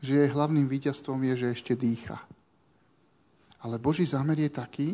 Že 0.00 0.12
jej 0.24 0.30
hlavným 0.30 0.70
víťazstvom 0.70 1.20
je, 1.28 1.34
že 1.34 1.52
ešte 1.58 1.72
dýcha. 1.74 2.22
Ale 3.64 3.80
Boží 3.80 4.04
zámer 4.04 4.36
je 4.36 4.52
taký, 4.52 4.88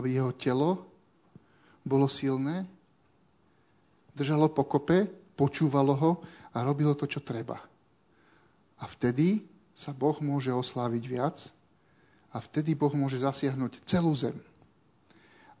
aby 0.00 0.16
jeho 0.16 0.32
telo 0.32 0.88
bolo 1.84 2.08
silné, 2.08 2.64
držalo 4.16 4.48
pokope, 4.48 5.04
počúvalo 5.36 5.92
ho 5.92 6.12
a 6.56 6.64
robilo 6.64 6.96
to, 6.96 7.04
čo 7.04 7.20
treba. 7.20 7.60
A 8.80 8.84
vtedy 8.88 9.44
sa 9.76 9.92
Boh 9.92 10.16
môže 10.24 10.48
osláviť 10.48 11.04
viac 11.04 11.36
a 12.32 12.40
vtedy 12.40 12.72
Boh 12.72 12.92
môže 12.96 13.20
zasiahnuť 13.20 13.84
celú 13.84 14.16
zem. 14.16 14.36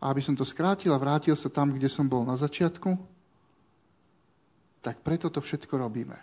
A 0.00 0.08
aby 0.08 0.24
som 0.24 0.32
to 0.32 0.42
skrátil 0.42 0.96
a 0.96 1.02
vrátil 1.02 1.36
sa 1.36 1.52
tam, 1.52 1.70
kde 1.70 1.86
som 1.86 2.08
bol 2.08 2.24
na 2.24 2.34
začiatku, 2.34 2.96
tak 4.82 5.04
preto 5.04 5.30
to 5.30 5.38
všetko 5.38 5.78
robíme. 5.78 6.16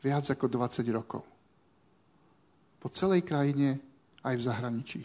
Viac 0.00 0.24
ako 0.32 0.46
20 0.48 0.86
rokov. 0.94 1.22
Po 2.80 2.88
celej 2.88 3.26
krajine 3.28 3.89
aj 4.24 4.34
v 4.36 4.46
zahraničí. 4.46 5.00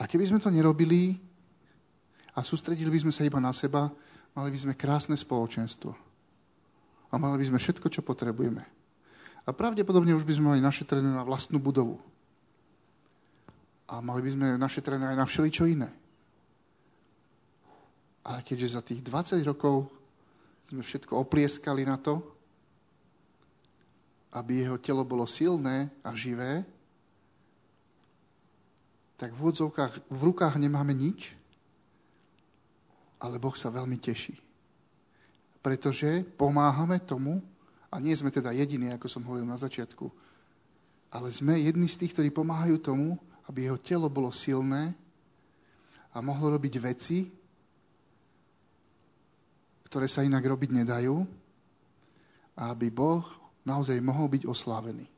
A 0.00 0.08
keby 0.08 0.24
sme 0.28 0.42
to 0.42 0.48
nerobili 0.48 1.20
a 2.32 2.40
sústredili 2.40 2.88
by 2.88 3.06
sme 3.06 3.12
sa 3.12 3.22
iba 3.28 3.38
na 3.38 3.52
seba, 3.52 3.92
mali 4.32 4.48
by 4.48 4.58
sme 4.58 4.74
krásne 4.78 5.14
spoločenstvo. 5.14 5.92
A 7.12 7.14
mali 7.20 7.36
by 7.36 7.52
sme 7.52 7.58
všetko, 7.60 7.92
čo 7.92 8.00
potrebujeme. 8.00 8.64
A 9.44 9.50
pravdepodobne 9.52 10.16
už 10.16 10.24
by 10.24 10.34
sme 10.38 10.56
mali 10.56 10.60
našetrené 10.64 11.12
na 11.12 11.20
vlastnú 11.26 11.60
budovu. 11.60 12.00
A 13.92 14.00
mali 14.00 14.24
by 14.24 14.30
sme 14.32 14.46
našetrené 14.56 15.12
aj 15.12 15.16
na 15.20 15.26
všeličo 15.28 15.68
iné. 15.68 15.92
Ale 18.24 18.40
keďže 18.40 18.74
za 18.78 18.80
tých 18.80 19.04
20 19.04 19.44
rokov 19.44 19.90
sme 20.64 20.80
všetko 20.80 21.18
oplieskali 21.20 21.84
na 21.84 21.98
to, 22.00 22.22
aby 24.32 24.64
jeho 24.64 24.80
telo 24.80 25.04
bolo 25.04 25.28
silné 25.28 25.92
a 26.00 26.16
živé, 26.16 26.64
tak 29.22 29.38
v 29.38 29.54
odzovkách, 29.54 30.10
v 30.10 30.20
rukách 30.34 30.58
nemáme 30.58 30.90
nič, 30.90 31.30
ale 33.22 33.38
Boh 33.38 33.54
sa 33.54 33.70
veľmi 33.70 33.94
teší. 33.94 34.34
Pretože 35.62 36.26
pomáhame 36.34 36.98
tomu, 36.98 37.38
a 37.86 38.02
nie 38.02 38.18
sme 38.18 38.34
teda 38.34 38.50
jediní, 38.50 38.90
ako 38.90 39.06
som 39.06 39.22
hovoril 39.22 39.46
na 39.46 39.54
začiatku, 39.54 40.10
ale 41.14 41.30
sme 41.30 41.54
jedni 41.54 41.86
z 41.86 42.02
tých, 42.02 42.18
ktorí 42.18 42.34
pomáhajú 42.34 42.82
tomu, 42.82 43.14
aby 43.46 43.70
jeho 43.70 43.78
telo 43.78 44.10
bolo 44.10 44.34
silné 44.34 44.90
a 46.10 46.18
mohlo 46.18 46.58
robiť 46.58 46.74
veci, 46.82 47.30
ktoré 49.86 50.10
sa 50.10 50.26
inak 50.26 50.42
robiť 50.42 50.82
nedajú, 50.82 51.14
a 52.58 52.74
aby 52.74 52.90
Boh 52.90 53.22
naozaj 53.62 54.02
mohol 54.02 54.26
byť 54.34 54.50
oslávený. 54.50 55.11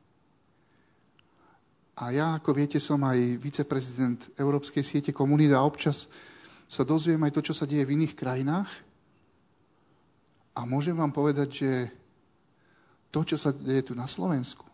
A 1.95 2.11
ja, 2.11 2.35
ako 2.35 2.51
viete, 2.51 2.75
som 2.83 2.99
aj 3.07 3.39
viceprezident 3.39 4.27
Európskej 4.35 4.83
siete 4.83 5.11
komunít 5.15 5.55
a 5.55 5.63
občas 5.63 6.11
sa 6.67 6.83
dozviem 6.83 7.23
aj 7.23 7.39
to, 7.39 7.41
čo 7.45 7.53
sa 7.55 7.63
deje 7.63 7.87
v 7.87 7.95
iných 7.95 8.17
krajinách. 8.19 8.67
A 10.55 10.67
môžem 10.67 10.95
vám 10.95 11.15
povedať, 11.15 11.49
že 11.63 11.71
to, 13.15 13.23
čo 13.23 13.39
sa 13.39 13.55
deje 13.55 13.91
tu 13.91 13.93
na 13.95 14.11
Slovensku, 14.11 14.67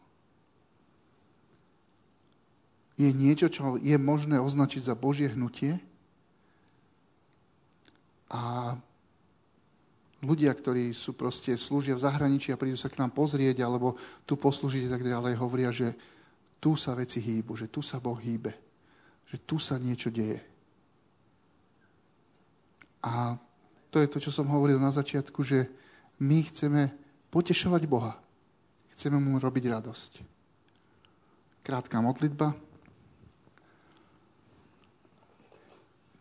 je 2.98 3.10
niečo, 3.14 3.50
čo 3.50 3.78
je 3.82 3.98
možné 3.98 4.38
označiť 4.38 4.82
za 4.90 4.96
Božie 4.98 5.30
hnutie. 5.34 5.82
A 8.30 8.74
ľudia, 10.22 10.54
ktorí 10.54 10.94
sú 10.94 11.18
proste, 11.18 11.58
slúžia 11.58 11.98
v 11.98 12.06
zahraničí 12.06 12.54
a 12.54 12.62
prídu 12.62 12.78
sa 12.78 12.94
k 12.94 13.02
nám 13.02 13.14
pozrieť, 13.14 13.66
alebo 13.66 13.98
tu 14.26 14.38
poslúžiť 14.38 14.86
tak 14.90 15.02
ďalej, 15.02 15.34
hovoria, 15.42 15.74
že 15.74 15.98
tu 16.62 16.78
sa 16.78 16.94
veci 16.94 17.18
hýbu, 17.18 17.58
že 17.58 17.74
tu 17.74 17.82
sa 17.82 17.98
Boh 17.98 18.22
hýbe, 18.22 18.54
že 19.26 19.42
tu 19.42 19.58
sa 19.58 19.82
niečo 19.82 20.14
deje. 20.14 20.38
A 23.02 23.34
to 23.90 23.98
je 23.98 24.08
to, 24.08 24.22
čo 24.22 24.30
som 24.30 24.46
hovoril 24.46 24.78
na 24.78 24.94
začiatku, 24.94 25.42
že 25.42 25.66
my 26.22 26.46
chceme 26.46 26.94
potešovať 27.34 27.82
Boha. 27.90 28.14
Chceme 28.94 29.18
mu 29.18 29.42
robiť 29.42 29.74
radosť. 29.74 30.12
Krátka 31.66 31.98
modlitba. 31.98 32.54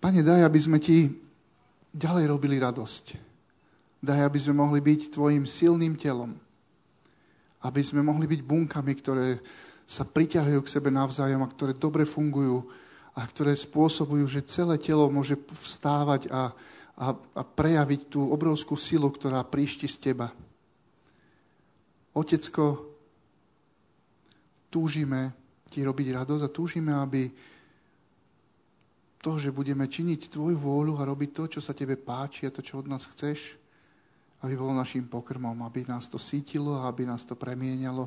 Pane, 0.01 0.24
daj, 0.24 0.49
aby 0.49 0.61
sme 0.61 0.80
ti 0.80 1.12
ďalej 1.93 2.24
robili 2.32 2.57
radosť. 2.57 3.05
Daj, 4.01 4.20
aby 4.24 4.38
sme 4.41 4.57
mohli 4.57 4.80
byť 4.80 5.12
tvojim 5.12 5.45
silným 5.45 6.01
telom. 6.01 6.32
Aby 7.61 7.84
sme 7.84 8.01
mohli 8.01 8.24
byť 8.24 8.41
bunkami, 8.41 8.93
ktoré 8.97 9.36
sa 9.91 10.07
priťahujú 10.07 10.62
k 10.62 10.72
sebe 10.78 10.95
navzájom 10.95 11.43
a 11.43 11.51
ktoré 11.51 11.74
dobre 11.74 12.07
fungujú 12.07 12.62
a 13.11 13.26
ktoré 13.26 13.59
spôsobujú, 13.59 14.22
že 14.30 14.47
celé 14.47 14.78
telo 14.78 15.11
môže 15.11 15.34
vstávať 15.34 16.30
a, 16.30 16.55
a, 16.95 17.07
a 17.11 17.43
prejaviť 17.43 18.07
tú 18.07 18.30
obrovskú 18.30 18.78
silu, 18.78 19.11
ktorá 19.11 19.43
príšti 19.43 19.91
z 19.91 19.99
teba. 19.99 20.30
Otecko, 22.14 22.86
túžime 24.70 25.34
ti 25.66 25.82
robiť 25.82 26.22
radosť 26.22 26.43
a 26.47 26.55
túžime, 26.55 26.95
aby 26.95 27.26
to, 29.18 29.43
že 29.43 29.51
budeme 29.51 29.91
činiť 29.91 30.30
tvoju 30.30 30.55
vôľu 30.55 31.03
a 31.03 31.07
robiť 31.11 31.30
to, 31.34 31.45
čo 31.59 31.61
sa 31.61 31.74
tebe 31.74 31.99
páči 31.99 32.47
a 32.47 32.55
to, 32.55 32.62
čo 32.62 32.78
od 32.78 32.86
nás 32.86 33.11
chceš, 33.11 33.59
aby 34.47 34.55
bolo 34.55 34.70
našim 34.70 35.11
pokrmom, 35.11 35.66
aby 35.66 35.82
nás 35.82 36.07
to 36.07 36.16
sítilo, 36.16 36.86
aby 36.86 37.11
nás 37.11 37.26
to 37.26 37.34
premienialo 37.34 38.07